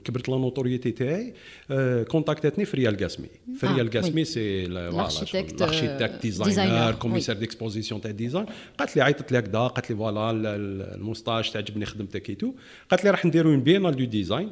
[0.04, 1.34] كبرت la notoriété تاعي
[1.70, 3.28] آه، كونتاكتتني فريال قاسمي.
[3.60, 4.24] فريال آه، قاسمي oui.
[4.24, 8.46] c'est L'architecte, l'architecte euh, designer commissaire d'exposition تاع design
[8.78, 12.52] قالت لي عيطت لي هكذا قالت لي voilà ال- ال- الموستاج تعجبني خدمتك et tout
[12.90, 14.50] قالت لي راح نديرو une biennale de design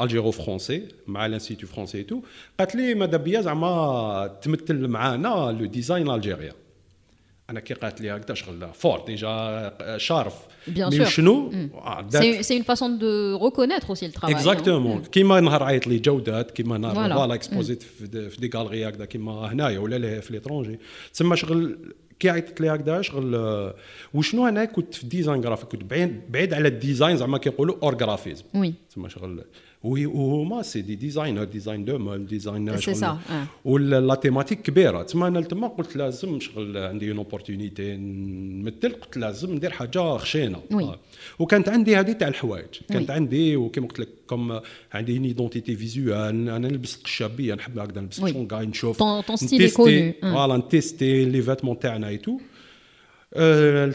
[0.00, 2.20] algéro-français مع l'Institut français et tout
[2.58, 6.52] قالت لي ماذا بيا زعما تمثل معانا le design algérien
[7.50, 10.34] أنا كي قالت لي هكذا شغل fort déjà شرف
[10.68, 11.08] mais sûr.
[11.08, 11.50] C'est une
[12.68, 14.34] façon de reconnaître aussi le travail.
[14.34, 14.38] hein.
[14.38, 16.94] exactement كيما نهار عيط لي جودات كيما نهار.
[17.14, 20.78] voilà اكسبوزيت في des- في des galeries هكذا كيما هنايا ولا لا في l'étranger
[21.12, 21.78] تسمى شغل
[22.20, 23.36] كي عيطت لي هكذا شغل
[24.14, 27.76] وشنو أنا كنت في ال design graphique كنت بعيد بعيد على ال design زعما كيقولوا
[27.82, 28.68] hors graphisme Oui.
[28.90, 29.44] تسمى شغل
[29.84, 33.18] وهما c'est des designers design de meubles design c'est ça،.
[33.64, 39.16] و la thématique كبيره تسمى أنا تما قلت لازم شغل عندي une opportunité نمثل قلت
[39.16, 40.62] لازم ندير حاجة خشينه.
[40.72, 40.98] آه.
[41.38, 43.16] وكانت عندي هذه تاع الحوايج كانت وي.
[43.16, 44.60] عندي وكما قلت لك كم
[44.92, 48.20] عندي اون ايدونتيتي فيزوال أنا نلبس الشابيه نحب هكذا نلبس.
[48.20, 49.04] شونغاي نشوف connu.
[49.04, 50.32] آه.
[50.32, 52.38] فوالا نتيستي لي فاتمون تاعنا اي تو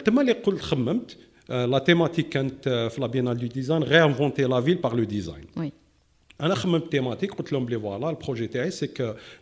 [0.06, 1.18] تما اللي قلت خممت
[1.49, 5.05] لا تيماتيك كانت آه، في لا بينال دو ديزاين غير انفونتي لا فيل باغ لو
[5.05, 5.71] ديزاين Oui.
[6.41, 8.89] انا خممت تيماتيك قلت لهم بلي فوالا البروجي تاعي سي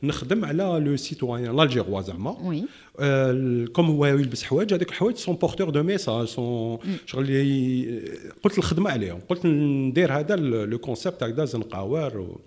[0.03, 2.69] نخدم على لو سيتويان الجيروا زعما Oui.
[3.01, 8.03] آه، كوم هو يلبس حوايج هذيك الحوايج سون بورتور دو ميساج سون شغل ي-
[8.45, 12.40] قلت الخدمه عليهم قلت ندير هذا لو كونسيبت هكذا زنقاوار و...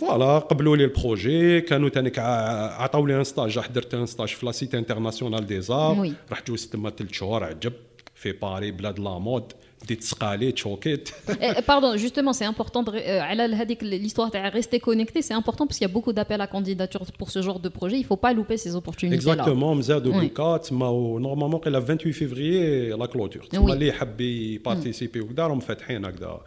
[0.00, 4.46] فوالا قبلوا لي البروجي كانوا تاني عطاو لي ان ستاج راح درت ان ستاج في
[4.46, 6.12] لا سيت انترناسيونال دي زار وي.
[6.32, 7.72] رحت جوزت تما ثلاث شهور عجب
[8.14, 9.52] في باري بلاد لا مود
[9.84, 14.38] بديت سقالي تشوكيت Eh, Pardon, justement, c'est important de ré- euh, Alal Hadik, l'histoire de
[14.58, 17.60] rester connecté, c'est important parce qu'il y a beaucoup d'appels à candidature pour ce genre
[17.66, 17.96] de projet.
[18.02, 19.32] Il faut pas louper ces opportunités-là.
[19.32, 20.26] اكزاكتومون مزادوا وي.
[20.28, 20.86] دوكا تما
[21.20, 23.48] نورمالمون قيلا 28 فيفري لا كلوتور وي.
[23.48, 26.40] تما اللي يحب يبارتيسيبي وكذا راهم فاتحين هكذا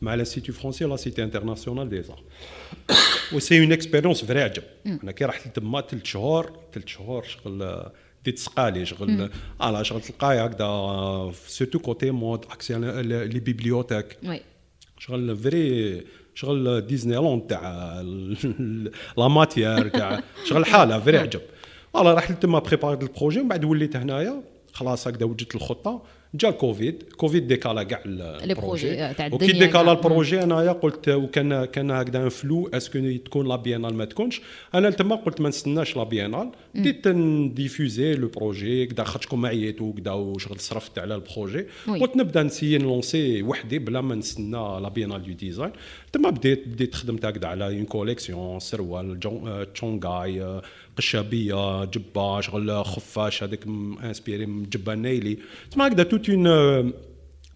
[0.00, 2.22] مع لانستيتو فرونسي ولا سيتي انترناسيونال دي زار
[3.32, 7.82] و سي اون اكسبيريونس فري عجب انا كي رحت تما ثلاث شهور ثلاث شهور شغل
[8.23, 9.29] بديت سقالي شغل.
[9.61, 14.17] على شغل تلقاي هكذا surtout côté mode accès les bibliothèques.
[14.99, 16.03] شغل vrai
[16.35, 18.01] شغل ديزني لاند تاع
[19.17, 21.41] la matière تاع شغل حالة vrai عجب.
[21.93, 26.03] voilà رحت تما بريباريت ال projet ومن بعد وليت هنايا خلاص هكذا وجدت الخطة.
[26.35, 29.91] جا الكوفيد كوفيد ديكالا كاع projet ال projet تاع وكي ديكالا.
[29.91, 34.05] ال projet أنايا قلت وكان كان هكذا en flou est-ce que تكون la biennale ما
[34.05, 34.41] تكونش؟
[34.75, 39.81] أنا تما قلت ما نستناش la biennale بديت نديفوزي le projet كدا خاطر ما عييت
[39.81, 41.65] وكدا وشغل صرفت على ال projet.
[41.87, 45.71] قلت نبدا نسيي نلونسي وحدي بلا ما نستنى la biennale de design
[46.13, 50.61] تما بديت بديت خدمت هكذا على une collection سروال آه، تشونغاي آه،
[50.97, 53.65] قشابيه جبه شغل خفاش هذاك
[54.03, 55.37] inspiré من جبه نايلي.
[55.71, 56.93] تما هكذا tout un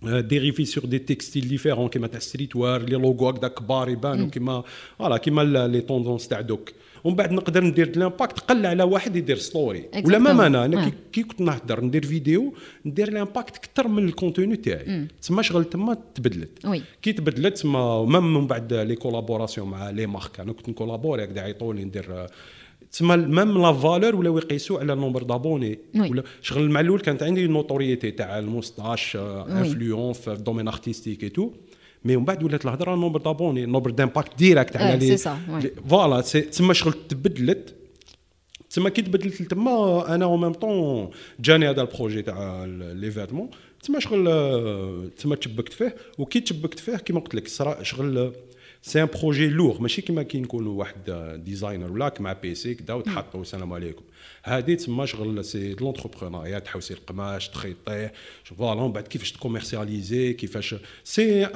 [0.03, 4.63] dérivé sur des textiles différents كيما تاع streetwear les logos هكذا كبار يبانوا كيما
[4.99, 6.69] voilà كيما les tendances تاع دوك.
[7.03, 11.23] ومن بعد نقدر ندير l'impact قل على واحد يدير story ولا même أنا أنا كي,
[11.23, 12.53] كنت نهضر ندير فيديو
[12.85, 15.07] ندير l'impact أكثر من ال contenu تاعي.
[15.21, 16.65] تما شغل تما تبدلت.
[17.01, 21.37] كي تبدلت تما même من بعد les collaborations مع les marques أنا كنت نكولابوري هكذا
[21.37, 22.27] يعيطوني ندير
[22.91, 25.79] تسمى même la valeur ولاو يقيسوا على ال nombre d'abonnés.
[25.95, 31.36] ولا شغل مع الأول كانت عندي notoriété تاع الموستاش influence في ال domaine artistique et
[31.36, 31.51] tout
[32.05, 35.17] mais من بعد ولات الهضرة nombre d'abonnés nombre d'impact direct على آه، les
[35.89, 37.75] voilà تسمى شغل تبدلت.
[38.69, 43.49] تسمى كي تبدلت تما أنا au même temps جاني هذا ال projet تاع l'événement
[43.81, 45.95] تسمى شغل آه، تسمى تشبكت فيه.
[46.17, 47.47] وكي تشبكت فيه كيما قلت لك
[47.81, 48.31] شغل
[48.86, 51.10] سي ان بروجي لوغ ماشي كيما كي نكونوا واحد
[51.44, 54.02] ديزاينر ولا مع بيسي كدا وتحطوا السلام عليكم
[54.42, 58.12] هذه تسمى شغل سي دو لونتربرونيا تحوسي القماش تخيطيه
[58.44, 61.46] فوالا ومن بعد كيفاش تكوميرسياليزي كيفاش سي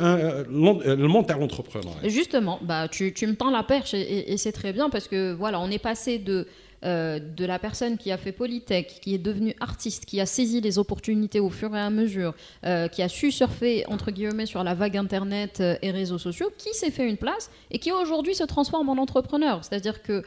[0.51, 4.53] المون تاع لونتربرونيا Justement, bah, tu, tu me tends la perche et, et- et c'est
[4.61, 6.47] très bien parce que voilà, on est passé de,
[6.84, 10.62] euh, de la personne qui a fait Polytech, qui est devenue artiste, qui a saisi
[10.62, 12.34] les opportunités au fur et à mesure,
[12.66, 16.50] euh, qui a su surfer entre guillemets sur la vague internet euh, et réseaux sociaux,
[16.58, 19.64] qui s'est fait une place et qui aujourd'hui se transforme en entrepreneur.
[19.64, 20.24] C'est-à-dire que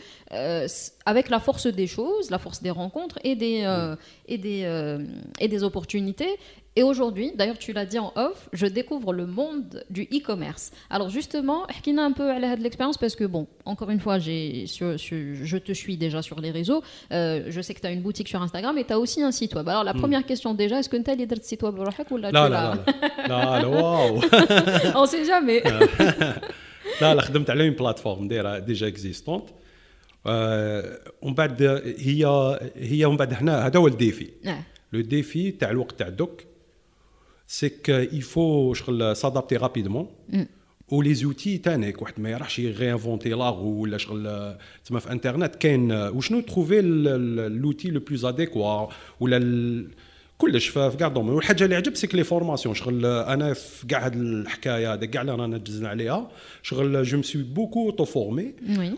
[1.06, 3.64] avec la force des choses, la force des rencontres et des,
[4.26, 4.98] et des,
[5.38, 6.38] et des opportunités,
[6.75, 10.65] et aujourd'hui, d'ailleurs tu l'as dit en off, je découvre le monde du e-commerce.
[10.89, 14.65] Alors justement, حكينا un peu على هذه l'expérience parce que bon, encore une fois, j'ai
[14.75, 16.81] sur- sur- je te suis déjà sur les réseaux.
[17.11, 19.31] Euh, je sais que tu as une boutique sur Instagram et tu as aussi un
[19.39, 19.67] site web.
[19.73, 22.47] Alors la première question déjà, est-ce que tu as les site web بروحك ولا لا
[22.47, 24.21] tu لا l'as- لا لا لا واو
[25.01, 25.59] On sait jamais.
[27.01, 29.43] لا لا خدمت على اون بلاتفورم دايره ديجا اكزيستونت
[30.25, 31.63] ومن بعد
[31.99, 32.25] هي
[32.75, 34.59] هي ومن بعد هنا هذا هو الديفي آه.
[34.93, 36.41] لو ديفي تاع الوقت تاع دوك
[37.47, 37.69] سي
[38.11, 40.05] il faut شغل s'adapter rapidement
[40.91, 44.55] ولي زوتي تانيك واحد ما يروحش غينفونتي لاغو ولا شغل
[44.85, 48.87] تسمى في انترنت كاين وشنو تروفي لوتي لو بلوز اديكوا
[49.19, 49.39] ولا
[50.37, 54.15] كلش في كاع دومين والحاجه اللي عجب سيك لي فورماسيون شغل انا في كاع هاد
[54.15, 56.31] الحكايه هذا كاع اللي رانا دزنا عليها
[56.63, 58.53] شغل جو مسوي بوكو تو فورمي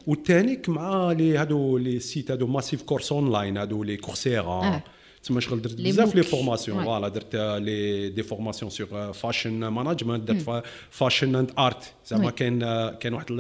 [0.08, 4.84] والتانيك مع لي هادو لي سيت هادو ماسيف كورس اون لاين هادو لي كورسيرا آه.
[5.27, 10.65] تما شغل درت بزاف les formations voilà درت لي des formations sur fashion management درت
[10.91, 12.61] fashion and art زعما كاين
[12.91, 13.33] كاين واحد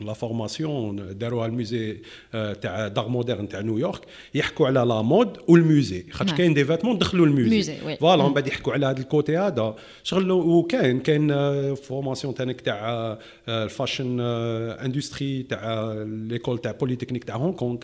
[0.00, 1.96] la formation داروها ال musée
[2.32, 4.00] تاع d'art moderne تاع نيويورك
[4.34, 8.34] يحكوا على la mode وال musée خاطر كاين des vêtements دخلوا ال musée voilà من
[8.34, 9.74] بعد يحكوا على هذا ال côté هذا.
[10.02, 17.54] شغل وكاين كاين formation تانيك تاع ال fashion industry تاع l'école تاع بوليتكنيك تاع هونغ
[17.54, 17.78] كونغ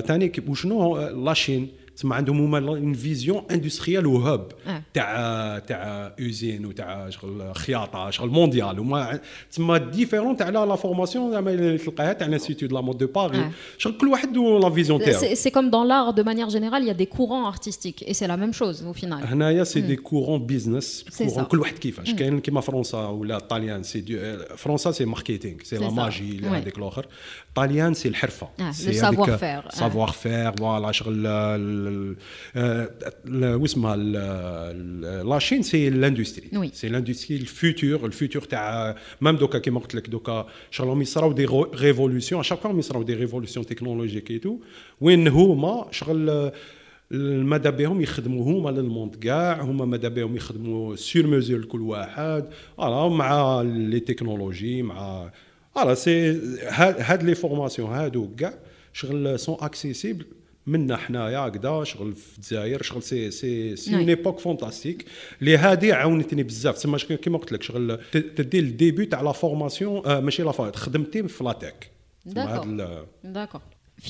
[0.00, 1.68] تاني وشنو؟ la Chine
[1.99, 4.51] تسمى عندهم هما اون فيزيون اندستريال وهب
[4.93, 9.19] تاع تاع اوزين وتاع شغل خياطه شغل مونديال هما
[9.51, 13.51] تسمى ديفيرون تاع لا فورماسيون زعما اللي تلقاها تاع لانستيتو دو لا مود دو باري
[13.77, 17.05] شغل كل واحد لا فيزيون تاعو سي كوم دون لار دو مانيير جينيرال يا دي
[17.05, 21.43] كورون ارتستيك اي سي لا ميم شوز او فينال هنايا سي دي كورون بيزنس كورون
[21.43, 26.39] كل واحد كيفاش كاين كيما فرنسا ولا طاليان سي فرنسا سي ماركتينغ سي لا ماجي
[26.39, 27.05] هذيك الاخر
[27.55, 31.27] طاليان سي الحرفه سي سافوار فير سافوار فير فوالا شغل
[33.35, 33.95] واسمها
[35.23, 41.01] لاشين سي لاندستري سي لاندستري الفيتور الفيتور تاع ميم دوكا كيما قلت لك دوكا شغل
[41.01, 44.57] يصراو دي ريفولوسيون شاك فوا يصراو دي ريفولوسيون تكنولوجيك ايتو
[45.01, 46.51] وين هما شغل
[47.11, 52.45] ماذا بهم يخدموا هما للموند كاع هما ماذا بهم يخدموا سير ميزور لكل واحد
[52.77, 55.29] فوالا مع لي تكنولوجي مع
[55.75, 58.53] فوالا سي هاد لي فورماسيون هادو كاع
[58.93, 60.25] شغل سون اكسيسيبل
[60.70, 65.04] منا حنايا هكذا شغل في الجزائر شغل c'est c'est c'est une époque fantastique
[65.40, 66.74] اللي هادي عاونتني بزاف.
[66.74, 71.28] تسمى كيما قلت لك شغل تدي ال début تاع la formation آه ماشي لا خدمتي
[71.28, 71.90] في لاتيك
[72.26, 73.60] d'accord d'accord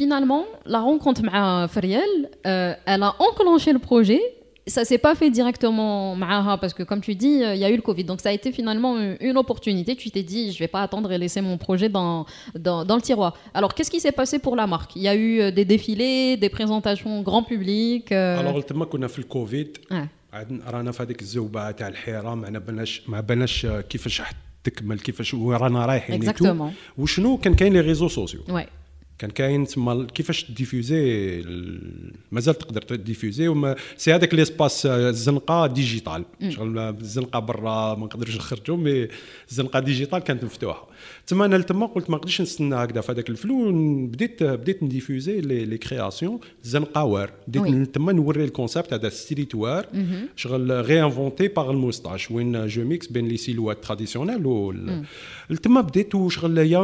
[0.00, 0.44] Finalement,
[0.74, 2.12] la rencontre avec Fariel,
[2.46, 4.20] euh, elle a enclenché le projet
[4.67, 6.17] ça s'est pas fait directement
[6.61, 8.51] parce que comme tu dis il y a eu le Covid donc ça a été
[8.51, 12.25] finalement une opportunité tu t'es dit je vais pas attendre et laisser mon projet dans,
[12.57, 15.15] dans, dans le tiroir alors qu'est-ce qui s'est passé pour la marque il y a
[15.15, 18.39] eu euh, des défilés des présentations grand public euh...
[18.39, 19.77] alors تما كنا في الكوفيد
[20.67, 24.21] رانا في هذيك الزوبعه تاع الحيره ما بالناش ما بالناش كيفاش
[24.63, 26.33] تكمل كيفاش ورانا رايحين
[26.97, 28.41] وشنو كان كاين لي ريزو سوسيو
[29.20, 31.42] كان كاين تما كيفاش ت diffuser
[32.32, 38.04] مازال تقدر ت diffuser و mais c'est هذاك l'espace الزنقة digitale شغل الزنقة برا ما
[38.04, 39.08] نقدرش نخرجوا mais
[39.50, 40.88] الزنقة digitale كانت مفتوحة.
[41.26, 43.72] تما أنا تما قلت ما نقدرش نستنى هكذا في هذاك ال flou
[44.06, 49.08] بديت بديت ن diffuser les, les créations زنقه wear بديت تما نوري ال concept هذا
[49.08, 49.86] streetwear
[50.36, 54.74] شغل réinventé par الموستاش وين je mixe بين les silhouettes traditionnelles و
[55.62, 56.82] تما بديت وشغل y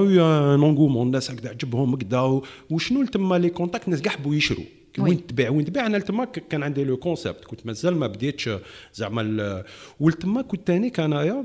[0.54, 4.64] a un engouement الناس هكذا عجبهم كذا وشنو تما les contacts الناس كاع حبوا يشروا
[4.98, 8.50] وين تبيع وين تبيع أنا تما كان عندي le concept كنت مازال ما بديتش
[8.94, 9.64] زعما
[10.00, 11.44] ولتما كنت ثاني كانايا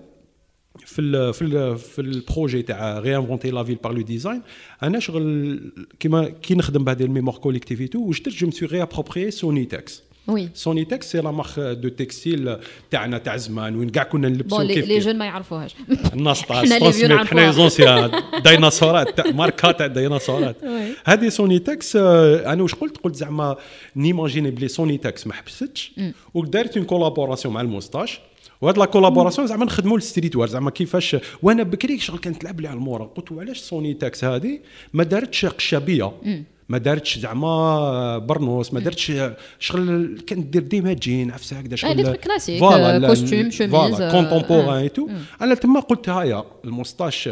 [0.79, 4.41] في ال في ال في ال projet تاع réinventer la ville par le design
[4.83, 5.59] أنا شغل
[5.99, 9.31] كيما كي نخدم بهذه ال mémoire collective et tout واش درت je me suis réapproprié
[9.31, 12.57] سوني تكس oui سوني تكس c'est la marque de textile
[12.91, 15.75] تاعنا تاع زمان وين كاع كنا نلبسوا كيف les jeunes ما يعرفوهاش.
[16.13, 18.11] الناس تاع حنا anciens
[18.43, 20.55] ديناصورات ماركات تاع ديناصورات.
[21.05, 23.55] هذه سوني تكس أنا واش قلت؟ قلت زعما
[23.95, 25.91] ن imaginer بلي سوني تكس ما حبستش
[26.33, 28.19] ودارت une collaboration مع الموستاش.
[28.61, 32.67] وهاد la collaboration زعما نخدموا ال streetwear زعما كيفاش وأنا بكري شغل كانت تلعب لي
[32.67, 33.05] على ال moral.
[33.05, 34.59] قلت وعلاش سوني تاكس هذه
[34.93, 36.11] ما دارتش قشابية.
[36.69, 38.73] ما دارتش زعما برنوس.
[38.73, 39.11] ما دارتش
[39.59, 42.15] شغل كانت دير ديما جين عفسة هكذا شغل.
[42.15, 42.63] classique
[43.07, 45.07] costume chemise contemporain et tout
[45.41, 47.29] أنا تما قلت هايا الموستاش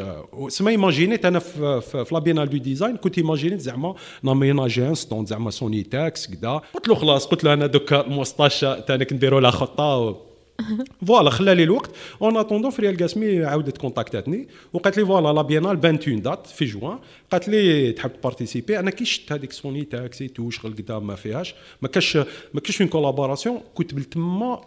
[0.47, 3.95] سما imagin يت أنا في, في, في la biennale de design كنت imagin يت زعما
[4.23, 8.59] ناميناجي ان ستون زعما سوني تاكس كذا قلت له خلاص قلت له أنا دوكا الموستاش
[8.59, 10.28] تاعنا نديروا لها خطه
[11.07, 11.91] فوالا خلى لي الوقت.
[12.21, 16.65] اون اتوندون فريال قاسمي عاودت كونتاكتاتني وقالت لي فوالا لا بيانال بانت اون دات في
[16.65, 16.99] جوان
[17.31, 21.55] قالت لي تحب تبارتيسيبي أنا كي شفت هذيك سوني تاكسي تو شغل قدام ما فيهاش
[21.81, 22.17] ما كاش
[22.53, 24.61] ما كاش اون كولابوراسيون كنت تما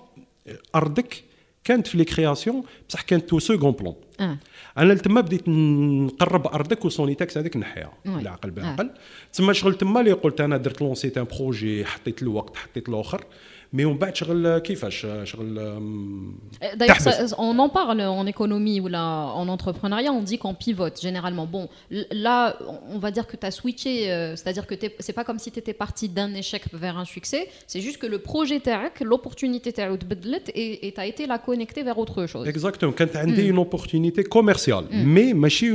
[0.75, 1.25] ارضك
[1.65, 3.95] كانت في لي كرياسيون بصح كانت تو سكون بلون
[4.79, 8.91] أنا تما بديت نقرب ارضك وسوني تاكس هذيك نحيها بالعقل بالعقل
[9.33, 13.25] تما شغل تما اللي قلت أنا درت لونسيت ان بروجي حطيت الوقت حطيت الآخر
[13.74, 15.78] مي ومن بعد شغل كيفاش شغل
[16.76, 19.06] D'ailleurs, ça, on en parle en économie ou là,
[19.42, 21.46] en entrepreneuriat, on dit qu'on pivote généralement.
[21.46, 21.70] Bon,
[22.26, 22.58] là,
[22.96, 25.60] on va dire que tu as switché, euh, c'est-à-dire que c'est pas comme si tu
[25.60, 29.90] étais parti d'un échec vers un succès, c'est juste que le projet TAC, l'opportunité TAC
[30.56, 32.48] et tu as été la connecter vers autre chose.
[32.48, 35.68] Exactement, quand tu as une opportunité commerciale, mais ماشي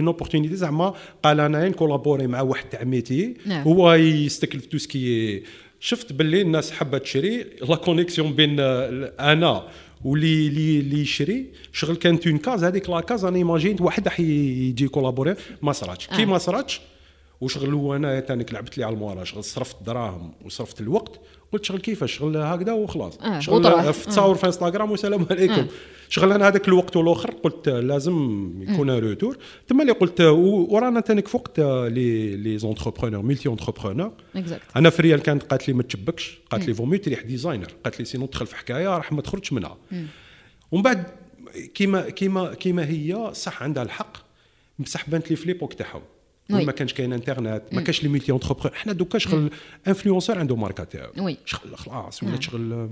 [0.00, 5.42] une opportunité زعما قال انا نكولابوري مع واحد تاع ميتي هو يستكلف تو سكي
[5.83, 7.45] شفت باللي الناس حابة تشري.
[7.69, 9.67] la connexion بين أنا
[10.05, 11.45] واللي اللي اللي يشري.
[11.73, 16.07] شغل كانت une case هذيك la case أنا imagine واحد راح يجي collaborer ما صراتش.
[16.07, 16.81] كي ما صراتش
[17.41, 21.19] وشغل هو أنا تانيك لعبت لي على ال moral شغل صرفت دراهم وصرفت الوقت
[21.53, 23.17] قلت شغل كيفاش؟ شغل هكذا وخلاص.
[23.17, 23.39] آه.
[23.39, 25.53] شغل في تصاور في انستغرام والسلام عليكم.
[25.53, 25.67] آه.
[26.09, 29.37] شغل أنا هذاك الوقت والآخر قلت لازم يكون retour
[29.69, 34.11] ثم اللي قلت ورانا تانيك فوقت les les entrepreneurs multi entrepreneur
[34.75, 38.05] أنا فريال كانت قالت لي ما تشبكش قالت لي vaut mieux تريح designer قالت لي
[38.05, 39.77] sinon تدخل في حكاية راح ما تخرجش منها.
[40.71, 41.03] ومن بعد
[41.73, 44.17] كيما كيما كيما هي صح عندها الحق
[44.79, 46.01] بصح بانت لي في l'époque تاعهم
[46.50, 49.50] ما كانش كاين انترنت ما كانش لي ميلتي اونتربرون حنا دوكا شغل
[49.88, 52.88] انفلونسور عنده ماركه تاعو شغل خلاص ولا شغل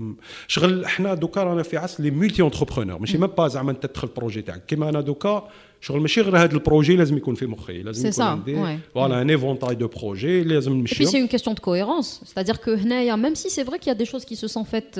[0.47, 4.07] شغل حنا دوكا رانا في عصر لي ميلتي اونتربرونور ماشي ما با زعما انت تدخل
[4.07, 5.49] بروجي تاعك كيما انا دوكا
[5.81, 9.75] شغل ماشي غير هذا البروجي لازم يكون في مخي لازم يكون عندي فوالا ان ايفونتاي
[9.75, 13.49] دو بروجي لازم نمشي puis c'est une question de cohérence c'est-à-dire que هنايا même si
[13.49, 14.99] c'est vrai qu'il y a des choses qui se sont faites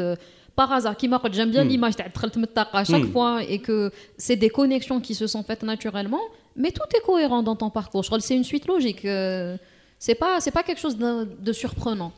[0.56, 3.92] par hasard qui قلت j'aime bien l'image تاع دخلت من الطاقه chaque fois et que
[4.18, 6.22] c'est des connexions qui se sont faites naturellement
[6.56, 8.02] mais tout est cohérent dans ton parcours.
[8.04, 9.04] Je crois que c'est une suite logique.
[9.06, 9.58] Euh,
[10.06, 11.12] c'est pas, c'est pas quelque chose de,
[11.48, 12.12] de surprenant.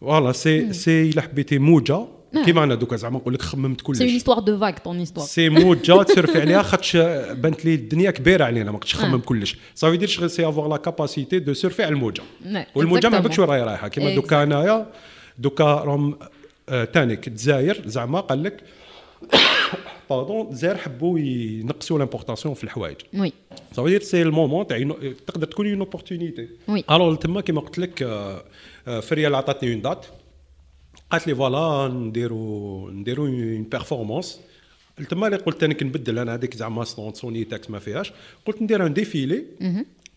[0.00, 0.72] Voilà, c'est, mm.
[0.72, 2.06] c'est il a حبيتي موجه
[2.44, 5.26] كيما انا دوكا زعما نقول لك خممت كلش سي اون هيستوار دو فاك طون هيستوار
[5.26, 6.96] سي موجه تسرفي عليها خاطش
[7.30, 10.76] بانت لي الدنيا كبيره علينا ما كنتش نخمم كلش صافي دير شغل سي افوار لا
[10.76, 12.22] كاباسيتي دو سيرفي على الموجه
[12.74, 14.86] والموجه ما عرفتش وين راهي رايحه كيما دوكا انايا
[15.38, 16.18] دوكا راهم
[16.68, 18.62] تانيك الجزائر زعما قال لك
[20.10, 23.32] باردون زير حبوا ينقصوا لامبورطاسيون في الحوايج وي
[23.77, 24.89] دير c'est ال moment تاع
[25.27, 28.03] تقدر تكون une opportunité oui alors تما كيما قلت لك
[29.01, 30.05] فريال عطاتني une date
[31.11, 34.39] قالت لي voilà نديرو نديرو une performance
[35.09, 38.11] تما اللي قلت أنا كنبدل أنا هذيك زعما سوني تاكس ما فيهاش
[38.45, 39.45] قلت ندير un défilé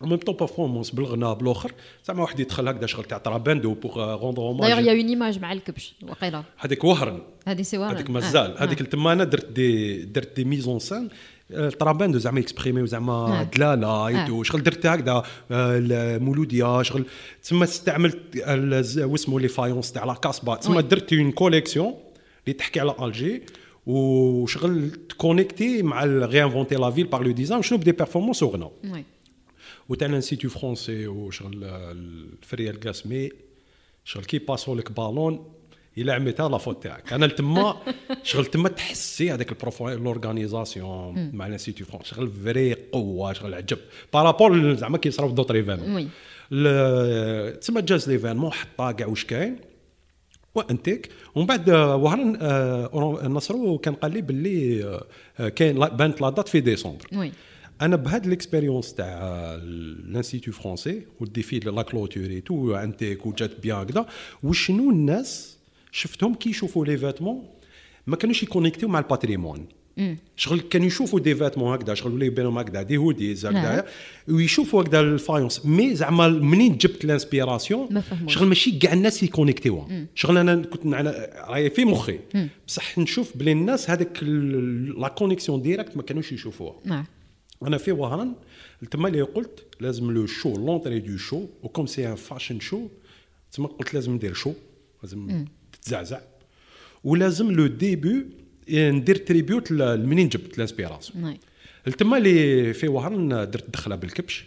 [0.01, 1.71] même temps performance بالغناء بالاخر
[2.05, 5.39] زعما واحد يدخل هكذا شغل تاع تراباندو pour rendre hommage d'ailleurs y a une image
[5.39, 10.01] مع الكبش وقيلا هذيك وهرن هذه سي وهرن هذيك مازال هذيك تما أنا درت des
[10.03, 11.09] درت des mises en scène
[11.49, 17.05] تراباندو زعما exprimer زعما دلاله et tout شغل درت هكذا المولوديه شغل
[17.43, 18.17] تما استعملت
[18.97, 21.93] واسمو les faïences تاع la Casbah تما درت une collection
[22.45, 23.43] اللي تحكي على الجي
[23.85, 28.69] وشغل ت connecter مع réinventer la ville par le design شنو ب des performances وغنى
[29.89, 33.29] وتاع ال institut français وشغل الفريال قاسمي
[34.05, 35.51] شغل كي باسو لك بالون
[35.97, 37.77] الا عميتها لا فوت تاعك؟ أنا تما
[38.23, 43.77] شغل تما تحسي هذاك البروفو لورغانيزاسيون مع الانستيتو فرونسي شغل فري قوة شغل عجب.
[44.13, 46.09] بارابور زعما كي يصراو في دوطر ايفينمون
[47.59, 49.55] تما جاز ليفينمون حطها كاع واش كاين.
[50.55, 52.37] وانتيك ومن بعد وهران
[53.33, 55.01] نصرو كان قال لي باللي
[55.55, 57.31] كاين بانت لا دات في ديسمبر.
[57.81, 64.05] أنا بهاد ليكسبيريونس تاع لانستيتو فرونسي والديفي لا كلوتور تو أنتيك وجات بيان هكذا.
[64.43, 65.54] وشنو الناس
[65.95, 67.43] شفتهم كي يشوفوا les vêtements
[68.07, 69.67] ما كانوش يكونيكتيو مع ال patrimoine.
[70.35, 73.85] شغل كانوا يشوفوا des vêtements هكذا شغل ولا يبانوا هكذا des hoodies هكذا.
[74.27, 75.65] ويشوفوا هكذا ال faïence.
[75.65, 80.07] mais زعما منين جبت ال inspiration شغل ماشي كاع الناس يكونيكتيوها.
[80.15, 82.19] شغل أنا كنت راهي في مخي.
[82.67, 84.23] بصح نشوف بلي الناس هذاك
[84.97, 87.05] la connexion directe ما كانوش يشوفوها.
[87.63, 88.33] أنا في وهران
[88.91, 92.87] تما اللي قلت لازم le show l'entrée du show و comme c'est un fashion show
[93.51, 94.53] تما قلت لازم ندير show
[95.03, 95.45] لازم
[95.85, 96.19] تتزعزع
[97.03, 98.25] ولازم le début
[98.69, 101.37] ندير en: tribute منين جبت ال inspiration
[101.97, 104.45] تما اللي في وهران درت دخلة بالكبش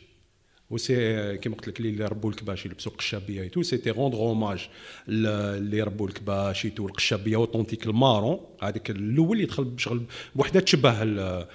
[0.70, 4.68] و c'est كيما قلت لك اللي ربوا الكباش يلبسوا القشابيه et tout c'était rendre hommage
[5.08, 8.40] اللي ربوا الكباش et tout القشابية authentique ال marron.
[8.62, 10.02] هذاك الأول اللي دخل بشغل
[10.34, 11.46] بوحدة تشبه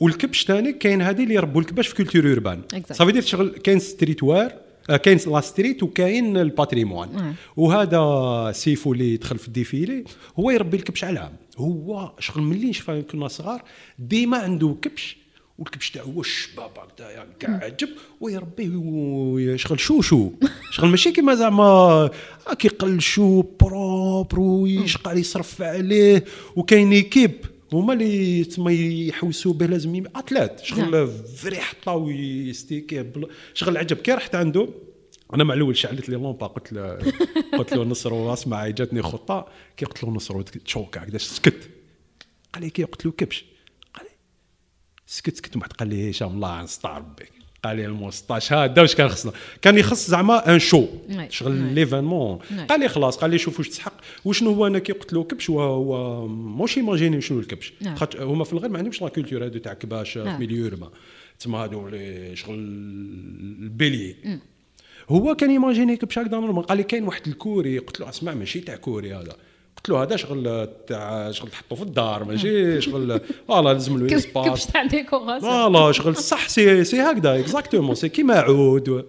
[0.00, 2.62] والكبش ثاني كاين هذه اللي يربوا الكباش في culture urbaine
[2.92, 9.16] صافي دير شغل كاين ستريت وار آه، كاين لا ستريت وكاين الباتريمون وهذا سيفو اللي
[9.16, 10.04] دخل في الديفيلي
[10.38, 13.62] هو يربي الكبش على العام هو شغل ملي شفا كنا صغار
[13.98, 15.16] ديما عنده كبش
[15.58, 17.88] والكبش تاعو هو الشباب هكذا كاع عجب
[18.20, 20.30] ويربيه شغل شو شو.
[20.72, 22.10] شغل ماشي كيما زعما
[22.58, 26.24] كيقل شو بروبر ويشقى يصرف عليه
[26.56, 27.55] وكاين ايكيب.
[27.72, 31.06] هما اللي تما يحوسوا به لازم اتلات شغل نعم.
[31.36, 33.12] vrai حطاو يستيكي
[33.54, 33.96] شغل عجب.
[33.96, 34.68] كي رحت عنده
[35.34, 36.98] أنا مع الأول شعلت لي لومبا قلت له
[37.58, 41.70] قلت له نصر اسمع جاتني خطه كي قلت له نصر تشوك هكذا سكت.
[42.52, 43.44] قال لي كي؟ قلت له كبش.
[43.94, 44.10] قال لي
[45.06, 45.58] سكت سكت.
[45.58, 47.35] بعد قال لي هشام الله نستعر بك.
[47.68, 50.86] قال لي الموسطاش هذا واش كان خصنا كان يخص زعما un show.
[51.28, 51.52] شغل.
[51.74, 52.38] l'événement.
[52.68, 53.92] قال لي خلاص قال لي شوف واش تسحق
[54.24, 57.72] وشنو هو أنا كي قلت له كبش هو هو موش imaginé شنو الكبش.
[57.96, 60.36] خاطر هما في الغرب ما عندهمش la culture هادو تاع كباش في.
[60.38, 60.90] milieu urbain
[61.38, 64.16] تسمى هادو لي شغل البيلي
[65.08, 68.60] هو كان يماجيني كبش هكذا normal قال لي كاين واحد الكوري قلت له اسمع ماشي
[68.60, 69.36] تاع كوري هذا
[69.76, 74.26] قلت له هذا شغل تاع شغل تحطه في الدار ماشي؟ شغل voilà لازم له كبش
[74.26, 79.06] espèce تاع décoration؟ voilà شغل صح c'est c'est هكذا exactement c'est كيما عود.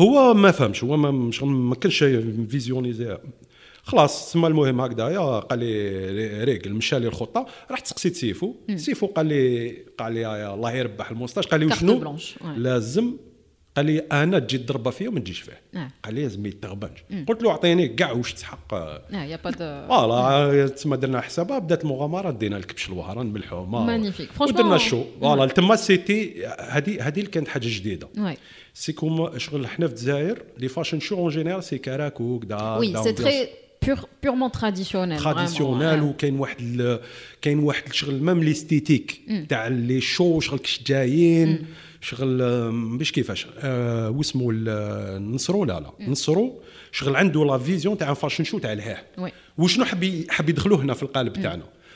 [0.00, 2.04] هو ما فهمش هو ما شغل ما كانش
[2.50, 3.18] visionnisé
[3.82, 8.54] خلاص تسمى المهم هكذايا قال لي réglé مشى لي الخطة رحت سقسيت سيفو.
[8.76, 11.44] سيفو قال لي قال لي يا الله يربح الموسطاش.
[11.44, 12.44] قال لي وشنو؟ ouais.
[12.56, 13.16] لازم
[13.78, 15.60] قال لي أنا تجي تضربه فيا وما تجيش فيه.
[15.74, 15.90] آه.
[16.04, 16.98] قال لي لازم يتغبنش
[17.28, 18.34] قلت له أعطيني كاع واش
[18.72, 24.40] pas de voilà تسمى درنا حسابها بدات المغامرة دينا الكبش الوهران ملحومه Magnifique.
[24.40, 28.08] ودرنا ال show voilà تما c'était هذه هذه اللي كانت حاجة جديدة.
[28.74, 32.92] c'est comme شغل حنا في الجزائر les fashion shows en général c'est كراك وكدا Oui,
[33.04, 33.48] c'est très
[33.86, 35.18] pur, purement traditionnel.
[35.22, 36.04] traditionnel vraiment, ouais.
[36.14, 36.98] وكاين واحد
[37.42, 41.66] كاين واحد الشغل même l'esthétique تاع لي شو شغل كش جايين
[42.00, 42.38] شغل
[42.98, 48.44] باش كيفاش آه واسمو ال- نصرو لا لا نصرو شغل عنده لا فيزيون تاع فاشن
[48.44, 49.02] شو تاع الهاه.
[49.58, 51.62] وشنو حب حب يدخلوه هنا في القالب تاعنا.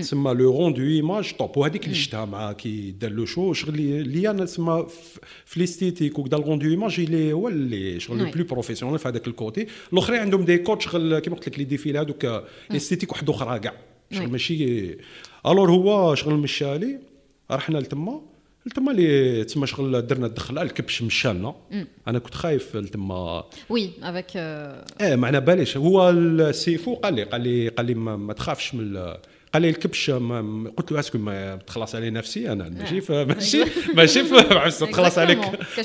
[0.00, 4.30] تسمى le rendu image top وهذيك اللي شفتها مع كي دار له show شغل اللي-
[4.30, 4.86] أنا تسمى
[5.46, 8.18] في l'esthétique وكذا ال rendu image اللي هو اللي شغل.
[8.18, 9.66] le plus professionnel في هذاك ال côté.
[9.92, 12.26] الأخرين عندهم des codes شغل كيما قلت لك les défilés هذوك
[12.72, 13.72] esthétique واحد أخرى كاع.
[14.12, 14.28] شغل.
[14.30, 14.86] ماشي
[15.46, 16.98] alors هو شغل مشالي
[17.50, 18.20] رحنا لتما.
[18.66, 21.54] لتما اللي تسمى شغل درنا الدخلة الكبش مشالنا.
[22.08, 23.44] أنا كنت خايف لتما.
[24.02, 24.30] avec.
[24.34, 24.36] euh,
[25.02, 25.76] إيه معنا باليش.
[25.76, 29.14] هو السيفو قال لي قال لي قال لي ما, ما تخافش من
[29.54, 30.10] قال لي الكبش
[30.76, 35.18] قلت له est-ce que ما تخلص علي نفسي أنا ماشي في ماشي ماشي عرفت تخلص
[35.18, 35.38] عليك.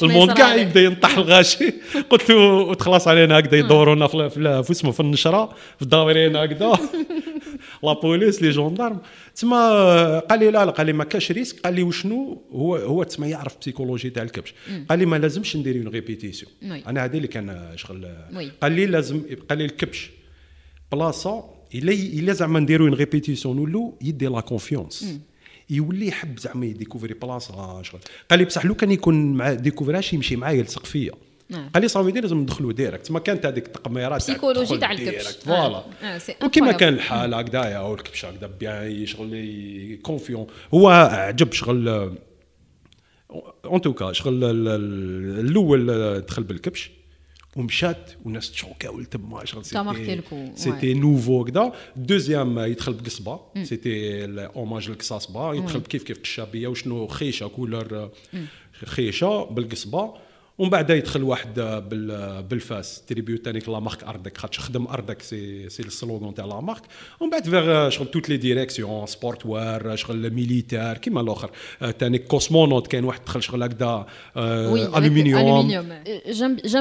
[0.04, 0.56] ال monde كاع.
[0.56, 1.74] يبدا ينطح الغاشي.
[2.10, 5.46] قلت له وتخلص علينا هكذا يدورونا في اسمه في النشرة
[5.78, 6.74] في الداورين هكذا.
[7.84, 9.00] la police les gendarmes.
[9.36, 11.60] تما قال لي لا لا قال لي ما كاش risque.
[11.60, 14.54] قال لي وشنو؟ هو هو تسمى يعرف psychologie تاع الكبش.
[14.90, 16.52] قال لي ما لازمش ندير une répétition.
[16.64, 18.08] أنا هذا اللي كان شغل.
[18.62, 20.12] قال لي لازم قال لي الكبش
[20.92, 25.20] بلاصة الا الا زعما نديرو une répétition نولو يدي la confiance
[25.70, 28.00] يولي يحب زعما يديكوفري بلاصه شغل
[28.30, 31.12] قال لي بصح لو كان يكون مع ديكوفراش يمشي معايا يلصق فيا.
[31.74, 34.22] قال لي صافي دير لازم ندخلوا direct ما كانت هذيك التقميرات
[34.64, 35.28] تدخل تاع الكبش.
[35.46, 35.84] voilà
[36.70, 36.78] incroyable.
[36.78, 41.88] كان الحال هكذايا أو الكبش هكذا bien شغل confiant هو عجب شغل
[43.66, 46.92] اون توكا شغل ال- ال- الأول دخل بالكبش
[47.60, 49.66] ومشات والناس تشوكاو تما شغل
[50.56, 57.48] سيتي نوفو كذا دوزيام يدخل بقصبة سيتي الاوماج للقصاصبه يدخل كيف كيف قشابية وشنو خيشة
[57.48, 58.10] كولر
[58.86, 60.14] خيشة بالقصبة.
[60.60, 61.54] ومن بعد يدخل واحد
[61.90, 66.60] بال بالفاس تريبيو تانيك لا مارك أردك خاطش خدم أردك سي سي السلوغون تاع لا
[66.60, 66.82] مارك
[67.20, 71.52] ومن بعد فيغ شغل توت لي ديريكسيون سبورت وار شغل ميليتير كيما الآخر.
[71.82, 74.06] آه، تانيك كوسمونوت كاين واحد دخل شغل هكذا
[74.38, 75.90] الومنيوم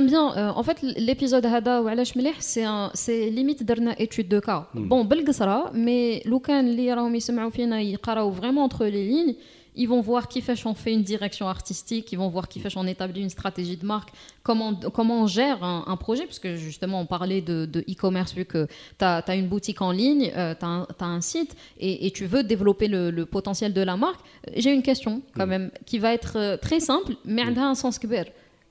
[0.08, 0.34] bien.
[0.34, 4.62] euh, en fait, l'épisode هذا وعلاش مليح un- c'est limite درنا étude de cas.
[4.74, 9.34] Bon, بالقصرة mais لو كان اللي راهم يسمعوا فينا يقراو vraiment entre les lignes.
[9.78, 12.76] ils vont voir qui fait on fait une direction artistique, ils vont voir qui fait
[12.76, 14.10] on établit une stratégie de marque,
[14.42, 18.66] comment, comment on gère un, projet, parce que justement on parlait de e-commerce, vu que
[18.98, 22.88] tu as, une boutique en ligne, euh, tu as, un site, et, tu veux développer
[22.88, 24.20] le, potentiel de la marque.
[24.56, 25.50] J'ai une question quand mm.
[25.50, 27.58] même qui va être euh, très simple, mais elle mm.
[27.58, 28.24] a un sens que euh,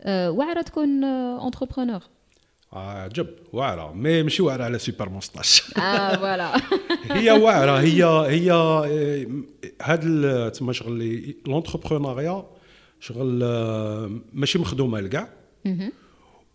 [0.05, 2.09] euh entrepreneur?
[2.73, 3.27] عجب.
[3.53, 3.93] واعرة.
[3.93, 6.51] مي ماشي واعرة على سوبر موستاش آه فوالا.
[7.19, 7.79] هي واعرة.
[7.79, 8.51] هي هي
[9.81, 12.45] هاد تما شغل لونتربرونيا
[12.99, 15.29] شغل آه، ماشي مخدومة لكاع.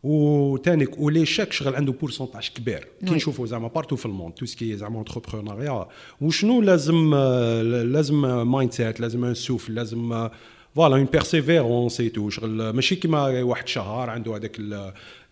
[0.02, 2.88] وثاني و l'échec شغل عنده pourcentage كبير.
[3.06, 3.14] كي.
[3.14, 5.86] نشوفوا زعما partout في ال monde tout ce qui زعما entrepreneuriat
[6.20, 10.32] وشنو لازم آه، لازم mindset لازم un souffle لازم آه،
[10.74, 14.56] voilà une persévérance et tout شغل ماشي كيما واحد شهر عنده هذاك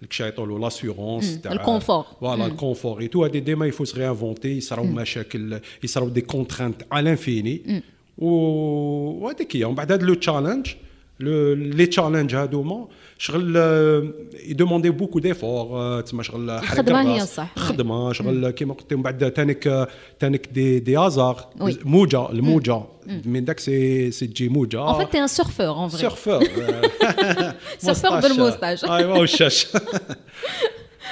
[0.03, 3.90] الكشا يعيطوا l'assurance تاع ال confort voilà ال confort et tout هذه ديما il faut
[3.90, 7.82] se réinventer يصراو مشاكل يصراو des contraintes à l'infini
[8.18, 9.64] وهذيك هي.
[9.64, 10.66] ومن بعد هذا le challenge
[11.19, 13.55] لي تشالنج هادوما شغل
[14.45, 19.88] يدوموندي بوكو ديفور تسمى شغل الخدمه هي الصح خدمه شغل كيما قلت من بعد تانيك
[20.19, 21.49] تانيك دي دي ازار
[21.86, 22.81] موجه الموجه
[23.25, 26.43] من داك سي سي تجي موجه ان فيت تي ان سورفور ان فري سورفور
[27.77, 29.67] سورفور بالموستاج ايوا والشاش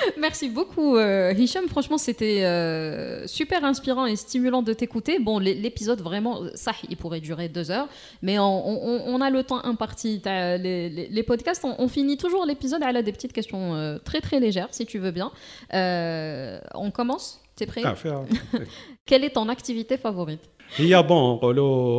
[0.18, 1.68] Merci beaucoup, euh, Hicham.
[1.68, 5.18] Franchement, c'était euh, super inspirant et stimulant de t'écouter.
[5.18, 7.88] Bon, l'épisode, vraiment, ça, il pourrait durer deux heures,
[8.22, 10.20] mais on, a le temps imparti.
[10.24, 14.86] Les, podcasts, on, finit toujours l'épisode à des petites questions euh, très, très légères, si
[14.86, 15.30] tu veux bien.
[15.72, 17.40] on commence?
[17.56, 17.82] T'es prêt?
[17.84, 17.94] Ah,
[19.06, 20.40] Quelle est ton activité favorite?
[20.78, 21.40] Il y a bon,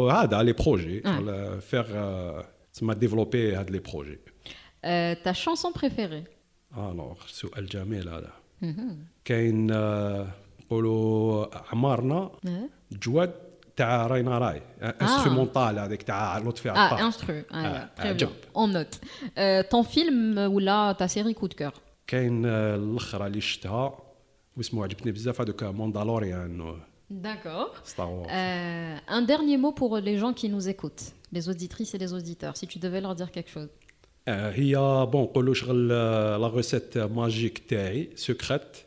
[0.10, 1.02] ah, les projets.
[1.62, 1.88] Faire,
[2.72, 4.22] ça m'a développé les projets.
[4.82, 6.24] ta chanson préférée?
[6.77, 8.33] الوغ سؤال جميل هذا
[9.25, 9.67] كاين
[10.61, 12.31] نقولوا عمارنا
[12.93, 13.33] جواد
[13.77, 17.43] تاع راينا راي انسترومونتال هذيك تاع لطفي عطار اه انسترو
[17.99, 19.01] عجب اون نوت
[19.71, 21.73] طون فيلم ولا تا سيري كود كور
[22.07, 23.99] كاين الاخرى اللي شفتها
[24.57, 26.77] واسمه عجبتني بزاف هذوك موندالوريان
[27.11, 27.75] D'accord.
[28.01, 32.57] Euh, un dernier mot pour les gens qui nous écoutent, les auditrices et les auditeurs,
[32.57, 33.69] si tu devais leur dire quelque chose.
[34.28, 34.76] Eh
[35.12, 35.88] bon نقولوا شغل
[36.42, 38.78] la recette magique تاعي secrète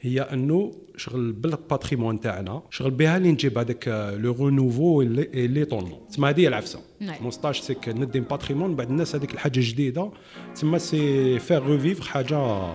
[0.00, 3.88] هي أنه شغل بال patrimoine تاعنا شغل بها اللي نجيب هذاك
[4.18, 6.80] le renouveau l'étonnement تسمى هذه العفسة.
[7.00, 10.10] Moustache c'est qu'on dit patrimoine بعد الناس هذيك الحاجة جديده
[10.54, 12.72] تسمى c'est faire revivre حاجة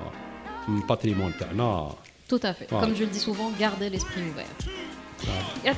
[0.67, 1.91] من ال patrimoine تاعنا.
[2.29, 2.67] Tout à fait.
[2.69, 4.55] Comme je le dis souvent, gardez l'esprit ouvert.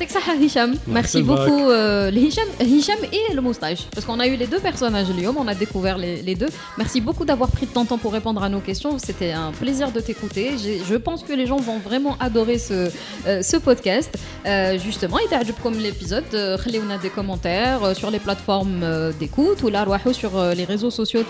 [0.09, 1.69] صحة Hicham, merci beaucoup.
[1.69, 5.47] Euh, Hicham, Hicham et le moustache, parce qu'on a eu les deux personnages, اليوم, on
[5.47, 6.49] a découvert les, les, deux.
[6.77, 8.97] Merci beaucoup d'avoir pris de ton temps pour répondre à nos questions.
[8.97, 10.53] C'était un plaisir de t'écouter.
[10.57, 12.89] Je pense que les gens vont vraiment adorer ce,
[13.27, 14.17] euh, ce podcast.
[14.45, 16.23] Euh, justement, il t'a comme l'épisode.
[16.33, 21.23] On a des commentaires sur les plateformes d'écoute ou là, sur les réseaux sociaux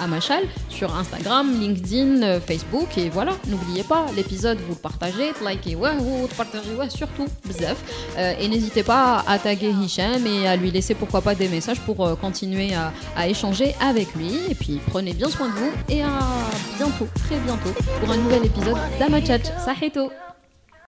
[0.00, 2.98] Amachal, sur Instagram, LinkedIn, Facebook.
[2.98, 7.26] Et voilà, n'oubliez pas, l'épisode, vous le partagez, likez, ouais, vous partagez, ouais, surtout.
[8.18, 11.80] Euh, et n'hésitez pas à taguer Hicham et à lui laisser pourquoi pas des messages
[11.80, 14.32] pour euh, continuer à, échanger avec lui.
[14.50, 16.18] Et puis prenez bien soin de vous et à
[16.76, 17.70] bientôt, très bientôt,
[18.00, 19.44] pour un nouvel épisode d'Amachat.
[19.64, 20.10] Sahito